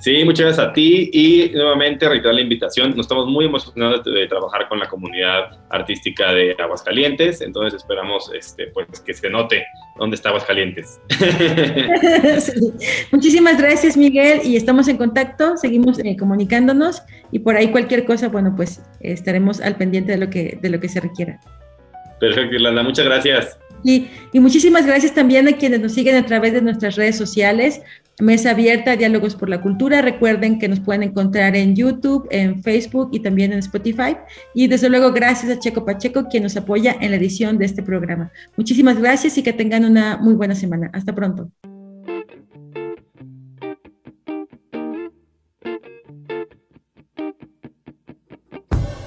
Sí, 0.02 0.26
muchas 0.26 0.48
gracias 0.48 0.68
a 0.68 0.74
ti 0.74 1.12
y 1.14 1.52
nuevamente 1.54 2.10
reiterar 2.10 2.34
la 2.34 2.42
invitación. 2.42 2.90
Nos 2.90 3.02
estamos 3.06 3.28
muy 3.28 3.46
emocionados 3.46 4.04
de, 4.04 4.26
trabajar 4.26 4.68
con 4.68 4.80
la 4.80 4.90
comunidad 4.90 5.60
artística 5.70 6.34
de 6.34 6.56
Aguascalientes, 6.58 7.40
entonces 7.42 7.80
esperamos 7.80 8.32
este, 8.34 8.68
pues, 8.68 8.88
que 9.00 9.14
se 9.14 9.30
note 9.30 9.64
dónde 10.00 10.16
está 10.16 10.30
Aguascalientes. 10.30 11.00
sí. 12.40 12.74
Muchísimas 13.12 13.60
gracias 13.60 13.96
Miguel 13.96 14.42
y 14.44 14.56
estamos 14.56 14.88
en 14.88 14.98
contacto, 14.98 15.56
seguimos 15.58 16.00
eh, 16.00 16.18
comunicándonos 16.18 17.04
y 17.32 17.38
por 17.38 17.56
ahí 17.56 17.70
cualquier 17.70 18.04
cosa, 18.04 18.30
bueno, 18.30 18.56
pues 18.56 18.82
estaremos 19.02 19.62
al 19.62 19.76
pendiente 19.76 20.14
de 20.14 20.18
lo 20.18 20.32
que, 20.32 20.58
de 20.60 20.70
lo 20.70 20.80
que 20.80 20.90
se 20.90 21.00
requiera. 21.00 21.40
Perfecto, 22.20 22.56
Irlanda, 22.56 22.82
muchas 22.82 23.06
gracias. 23.06 23.60
Y, 23.84 24.08
y, 24.32 24.40
muchísimas 24.40 24.86
gracias 24.86 25.14
también 25.14 25.48
a 25.48 25.54
quienes 25.54 25.80
nos 25.80 25.94
siguen 25.94 26.16
a 26.16 26.26
través 26.26 26.54
de 26.54 26.62
nuestras 26.62 26.96
redes 26.96 27.18
sociales. 27.18 27.82
Mesa 28.20 28.52
Abierta, 28.52 28.96
Diálogos 28.96 29.36
por 29.36 29.50
la 29.50 29.62
Cultura. 29.62 30.02
Recuerden 30.02 30.60
que 30.60 30.68
nos 30.68 30.80
pueden 30.80 31.04
encontrar 31.04 31.56
en 31.56 31.76
YouTube, 31.76 32.28
en 32.30 32.62
Facebook 32.62 33.10
y 33.12 33.20
también 33.22 33.52
en 33.52 33.60
Spotify. 33.60 34.18
Y 34.54 34.68
desde 34.68 34.90
luego, 34.90 35.12
gracias 35.12 35.52
a 35.52 35.60
Checo 35.60 35.86
Pacheco, 35.86 36.28
quien 36.30 36.44
nos 36.44 36.56
apoya 36.58 36.96
en 37.00 37.12
la 37.12 37.18
edición 37.18 37.58
de 37.58 37.66
este 37.66 37.82
programa. 37.82 38.32
Muchísimas 38.58 39.00
gracias 39.00 39.38
y 39.38 39.44
que 39.44 39.54
tengan 39.54 39.86
una 39.86 40.18
muy 40.18 40.34
buena 40.34 40.56
semana. 40.56 40.90
Hasta 40.94 41.16
pronto. 41.16 41.50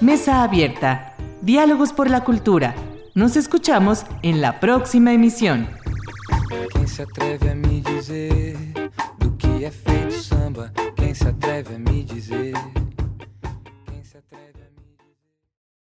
Mesa 0.01 0.43
Abierta, 0.43 1.15
Diálogos 1.41 1.93
por 1.93 2.11
la 2.11 2.25
Cultura. 2.25 2.75
Nos 3.15 3.37
escuchamos 3.37 4.05
en 4.23 4.41
la 4.41 4.61
próxima 4.61 5.13
emisión. 5.13 5.69
Quem 6.73 6.87
se 6.87 7.03
atreve 7.03 7.51
a 7.51 7.55
me 7.55 7.81
dizer 7.81 8.55
do 8.55 8.73
que 8.73 8.74
é 9.65 9.71
feito 9.71 10.13
samba? 10.13 10.71
Quem 10.95 11.15
se 11.15 11.27
atreve 11.27 11.75
a 11.75 11.79
me 11.79 12.05
dizer? 12.05 12.53